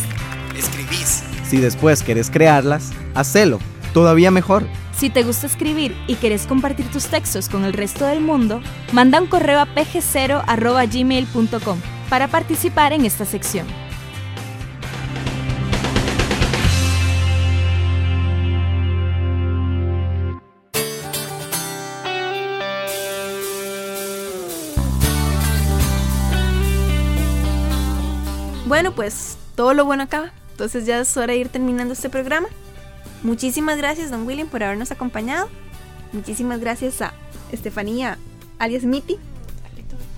Escribís. 0.57 1.23
Si 1.47 1.57
después 1.57 2.01
querés 2.01 2.31
crearlas, 2.31 2.93
hacelo. 3.13 3.59
Todavía 3.93 4.31
mejor. 4.31 4.65
Si 4.97 5.11
te 5.11 5.21
gusta 5.21 5.45
escribir 5.45 5.95
y 6.07 6.15
quieres 6.15 6.47
compartir 6.47 6.87
tus 6.87 7.05
textos 7.05 7.47
con 7.47 7.63
el 7.63 7.73
resto 7.73 8.07
del 8.07 8.21
mundo, 8.21 8.59
manda 8.91 9.21
un 9.21 9.27
correo 9.27 9.59
a 9.59 9.67
pg0.gmail.com 9.67 11.79
para 12.09 12.27
participar 12.27 12.91
en 12.91 13.05
esta 13.05 13.25
sección. 13.25 13.67
Bueno, 28.85 28.97
pues 28.97 29.37
todo 29.55 29.73
lo 29.73 29.83
bueno 29.83 30.03
acaba. 30.03 30.31
Entonces 30.51 30.85
ya 30.85 30.99
es 30.99 31.17
hora 31.17 31.33
de 31.33 31.39
ir 31.39 31.49
terminando 31.49 31.93
este 31.93 32.07
programa. 32.07 32.47
Muchísimas 33.23 33.77
gracias, 33.79 34.11
don 34.11 34.27
William, 34.27 34.47
por 34.47 34.61
habernos 34.61 34.91
acompañado. 34.91 35.49
Muchísimas 36.13 36.59
gracias 36.59 37.01
a 37.01 37.15
Estefanía, 37.51 38.19
alias 38.59 38.83
Mitty. 38.83 39.17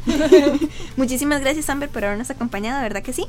muchísimas 0.98 1.40
gracias, 1.40 1.70
Amber, 1.70 1.88
por 1.88 2.04
habernos 2.04 2.30
acompañado, 2.30 2.82
¿verdad 2.82 3.04
que 3.04 3.14
sí? 3.14 3.26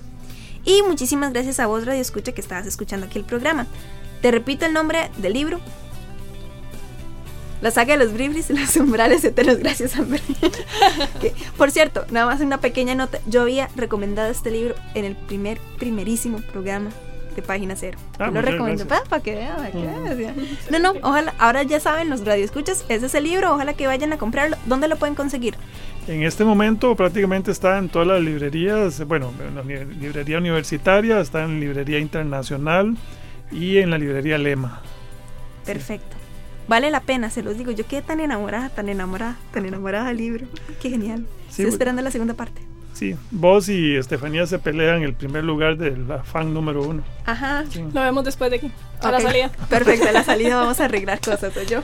Y 0.64 0.82
muchísimas 0.82 1.32
gracias 1.32 1.60
a 1.60 1.68
vos, 1.68 1.86
Radio 1.86 2.00
Escucha, 2.00 2.32
que 2.32 2.40
estabas 2.40 2.66
escuchando 2.66 3.06
aquí 3.06 3.20
el 3.20 3.24
programa. 3.24 3.68
Te 4.20 4.32
repito 4.32 4.66
el 4.66 4.72
nombre 4.72 5.08
del 5.18 5.34
libro, 5.34 5.60
la 7.60 7.70
saga 7.70 7.96
de 7.96 8.04
los 8.04 8.12
bribris 8.12 8.50
y 8.50 8.54
los 8.54 8.76
umbrales 8.76 9.24
eternos. 9.24 9.58
Gracias, 9.58 9.96
Amber. 9.96 10.20
por 11.56 11.70
cierto, 11.70 12.04
nada 12.10 12.26
más 12.26 12.40
una 12.40 12.58
pequeña 12.58 12.94
nota. 12.94 13.18
Yo 13.26 13.42
había 13.42 13.68
recomendado 13.76 14.30
este 14.30 14.50
libro 14.50 14.74
en 14.94 15.04
el 15.04 15.16
primer, 15.16 15.58
primerísimo 15.78 16.38
programa 16.52 16.90
de 17.34 17.42
Página 17.42 17.76
Cero. 17.76 17.98
Ah, 18.18 18.30
lo 18.30 18.42
recomiendo 18.42 18.86
para 18.86 19.22
que 19.22 19.34
vean. 19.34 19.56
Mm. 19.72 20.72
No, 20.72 20.78
no, 20.78 20.92
ojalá. 21.02 21.34
Ahora 21.38 21.62
ya 21.62 21.80
saben, 21.80 22.10
los 22.10 22.24
radioescuchas, 22.24 22.84
ese 22.88 23.06
es 23.06 23.14
el 23.14 23.24
libro. 23.24 23.54
Ojalá 23.54 23.74
que 23.74 23.86
vayan 23.86 24.12
a 24.12 24.18
comprarlo. 24.18 24.56
¿Dónde 24.66 24.88
lo 24.88 24.96
pueden 24.96 25.14
conseguir? 25.14 25.54
En 26.06 26.22
este 26.22 26.44
momento 26.44 26.96
prácticamente 26.96 27.50
está 27.50 27.76
en 27.78 27.90
todas 27.90 28.08
las 28.08 28.22
librerías, 28.22 29.06
bueno, 29.06 29.30
en 29.46 29.54
la 29.56 29.62
librería 29.62 30.38
universitaria, 30.38 31.20
está 31.20 31.44
en 31.44 31.60
librería 31.60 31.98
internacional 31.98 32.96
y 33.52 33.76
en 33.76 33.90
la 33.90 33.98
librería 33.98 34.38
Lema. 34.38 34.80
Perfecto 35.66 36.17
vale 36.68 36.90
la 36.90 37.00
pena, 37.00 37.30
se 37.30 37.42
los 37.42 37.58
digo. 37.58 37.72
Yo 37.72 37.86
quedé 37.86 38.02
tan 38.02 38.20
enamorada, 38.20 38.68
tan 38.68 38.88
enamorada, 38.88 39.36
tan 39.52 39.66
enamorada 39.66 40.08
del 40.08 40.18
libro. 40.18 40.46
Qué 40.80 40.90
genial. 40.90 41.26
Estoy 41.48 41.66
esperando 41.66 42.02
la 42.02 42.10
segunda 42.10 42.34
parte. 42.34 42.62
Sí, 42.98 43.14
vos 43.30 43.68
y 43.68 43.94
Estefanía 43.94 44.44
se 44.48 44.58
pelean 44.58 45.04
el 45.04 45.14
primer 45.14 45.44
lugar 45.44 45.76
del 45.76 46.04
fan 46.24 46.52
número 46.52 46.82
uno. 46.82 47.04
Ajá. 47.26 47.62
Lo 47.92 48.00
vemos 48.00 48.24
después 48.24 48.50
de 48.50 48.56
aquí. 48.56 48.72
A 49.00 49.12
la 49.12 49.20
salida. 49.20 49.52
Perfecto, 49.68 50.08
a 50.08 50.12
la 50.12 50.24
salida 50.24 50.56
vamos 50.56 50.80
a 50.80 50.86
arreglar 50.86 51.20
cosas, 51.20 51.54
soy 51.54 51.66
yo. 51.66 51.82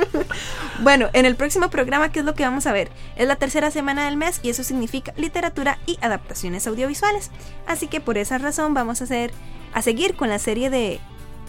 bueno, 0.80 1.10
en 1.12 1.26
el 1.26 1.36
próximo 1.36 1.68
programa, 1.68 2.10
¿qué 2.10 2.20
es 2.20 2.24
lo 2.24 2.34
que 2.34 2.44
vamos 2.44 2.66
a 2.66 2.72
ver? 2.72 2.88
Es 3.16 3.28
la 3.28 3.36
tercera 3.36 3.70
semana 3.70 4.06
del 4.06 4.16
mes 4.16 4.40
y 4.42 4.48
eso 4.48 4.64
significa 4.64 5.12
literatura 5.18 5.78
y 5.84 5.98
adaptaciones 6.00 6.66
audiovisuales. 6.66 7.30
Así 7.66 7.86
que 7.86 8.00
por 8.00 8.16
esa 8.16 8.38
razón 8.38 8.72
vamos 8.72 9.02
a 9.02 9.04
hacer, 9.04 9.32
a 9.74 9.82
seguir 9.82 10.14
con 10.14 10.30
la 10.30 10.38
serie 10.38 10.70
de 10.70 11.00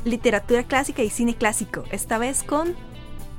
literatura 0.06 0.64
clásica 0.64 1.04
y 1.04 1.10
cine 1.10 1.36
clásico, 1.36 1.84
esta 1.92 2.18
vez 2.18 2.44
con 2.44 2.74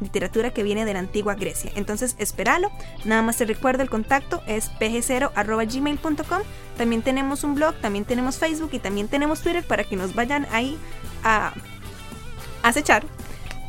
literatura 0.00 0.52
que 0.52 0.62
viene 0.62 0.84
de 0.84 0.92
la 0.92 0.98
antigua 0.98 1.34
Grecia. 1.34 1.72
Entonces, 1.74 2.14
espéralo. 2.18 2.70
Nada 3.04 3.22
más 3.22 3.36
te 3.36 3.44
recuerdo 3.44 3.82
el 3.82 3.90
contacto 3.90 4.42
es 4.46 4.70
pg0@gmail.com. 4.78 6.42
También 6.76 7.02
tenemos 7.02 7.44
un 7.44 7.54
blog, 7.54 7.74
también 7.76 8.04
tenemos 8.04 8.38
Facebook 8.38 8.70
y 8.72 8.80
también 8.80 9.08
tenemos 9.08 9.40
Twitter 9.42 9.64
para 9.64 9.84
que 9.84 9.96
nos 9.96 10.14
vayan 10.14 10.46
ahí 10.50 10.76
a 11.22 11.54
acechar. 12.62 13.04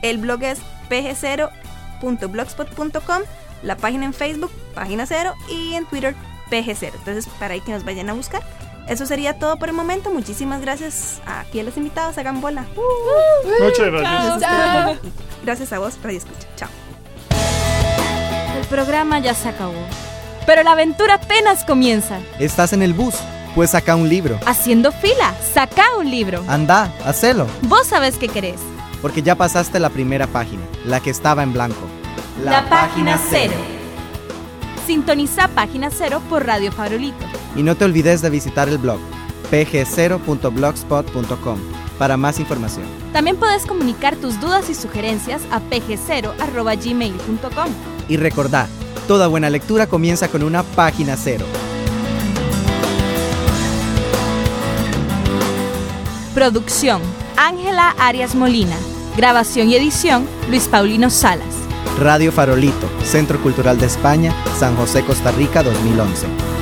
El 0.02 0.18
blog 0.18 0.44
es 0.44 0.60
pg0.blogspot.com, 0.90 3.22
la 3.62 3.78
página 3.78 4.06
en 4.06 4.14
Facebook, 4.14 4.52
página 4.74 5.06
0 5.06 5.36
y 5.50 5.76
en 5.76 5.86
Twitter 5.86 6.16
pg0. 6.50 6.94
Entonces, 6.96 7.28
para 7.40 7.54
ahí 7.54 7.62
que 7.62 7.72
nos 7.72 7.86
vayan 7.86 8.10
a 8.10 8.14
buscar. 8.14 8.44
Eso 8.88 9.06
sería 9.06 9.40
todo 9.40 9.58
por 9.58 9.70
el 9.70 9.76
momento. 9.76 10.12
Muchísimas 10.12 10.62
gracias 10.62 11.22
a 11.26 11.46
los 11.54 11.78
invitados. 11.78 12.18
Hagan 12.18 12.42
bola. 12.42 12.66
Muchas 13.62 13.92
gracias. 13.92 15.00
Gracias 15.44 15.74
a 15.74 15.80
vos, 15.80 15.98
Radio 16.04 16.18
Escucha. 16.18 16.48
Chao. 16.56 16.70
El 18.58 18.66
programa 18.66 19.20
ya 19.20 19.34
se 19.34 19.50
acabó. 19.50 19.74
Pero 20.46 20.64
la 20.64 20.72
aventura 20.72 21.16
apenas 21.16 21.64
comienza. 21.64 22.20
Estás 22.40 22.74
en 22.74 22.82
el 22.82 22.94
bus. 22.94 23.16
Pues 23.56 23.70
saca 23.70 23.96
un 23.96 24.10
libro. 24.10 24.40
Haciendo 24.46 24.92
fila, 24.92 25.34
saca 25.54 25.96
un 25.98 26.10
libro. 26.10 26.44
Anda, 26.48 26.92
hacelo. 27.06 27.48
Vos 27.64 27.88
sabés 27.88 28.18
qué 28.18 28.28
querés. 28.28 28.60
Porque 29.02 29.22
ya 29.22 29.36
pasaste 29.36 29.80
la 29.80 29.90
primera 29.90 30.28
página, 30.28 30.64
la 30.86 31.00
que 31.00 31.12
estaba 31.12 31.44
en 31.44 31.54
blanco. 31.54 31.88
La, 32.44 32.68
página 32.68 33.20
cero. 33.30 33.54
Sintoniza 34.86 35.48
Página 35.50 35.90
Cero 35.90 36.22
por 36.30 36.46
Radio 36.46 36.72
Farolito. 36.72 37.26
Y 37.56 37.64
no 37.64 37.76
te 37.76 37.86
olvides 37.86 38.22
de 38.22 38.30
visitar 38.30 38.70
el 38.70 38.78
blog 38.78 39.00
pg0.blogspot.com 39.52 41.58
para 41.98 42.18
más 42.18 42.40
información. 42.40 42.86
También 43.12 43.38
puedes 43.38 43.66
comunicar 43.66 44.16
tus 44.16 44.40
dudas 44.40 44.70
y 44.70 44.76
sugerencias 44.76 45.42
a 45.52 45.60
pg0.gmail.com. 45.62 47.70
Y 48.10 48.18
recordá, 48.18 48.68
toda 49.08 49.28
buena 49.28 49.50
lectura 49.50 49.88
comienza 49.88 50.28
con 50.28 50.44
una 50.44 50.62
página 50.64 51.18
cero. 51.18 51.46
Producción, 56.34 57.00
Ángela 57.38 57.94
Arias 58.00 58.34
Molina. 58.34 58.76
Grabación 59.16 59.70
y 59.70 59.76
edición, 59.76 60.28
Luis 60.50 60.68
Paulino 60.68 61.12
Salas. 61.12 61.63
Radio 62.00 62.32
Farolito, 62.32 62.90
Centro 63.04 63.42
Cultural 63.42 63.78
de 63.78 63.86
España, 63.86 64.34
San 64.58 64.76
José, 64.76 65.04
Costa 65.04 65.32
Rica 65.32 65.64
2011. 65.64 66.53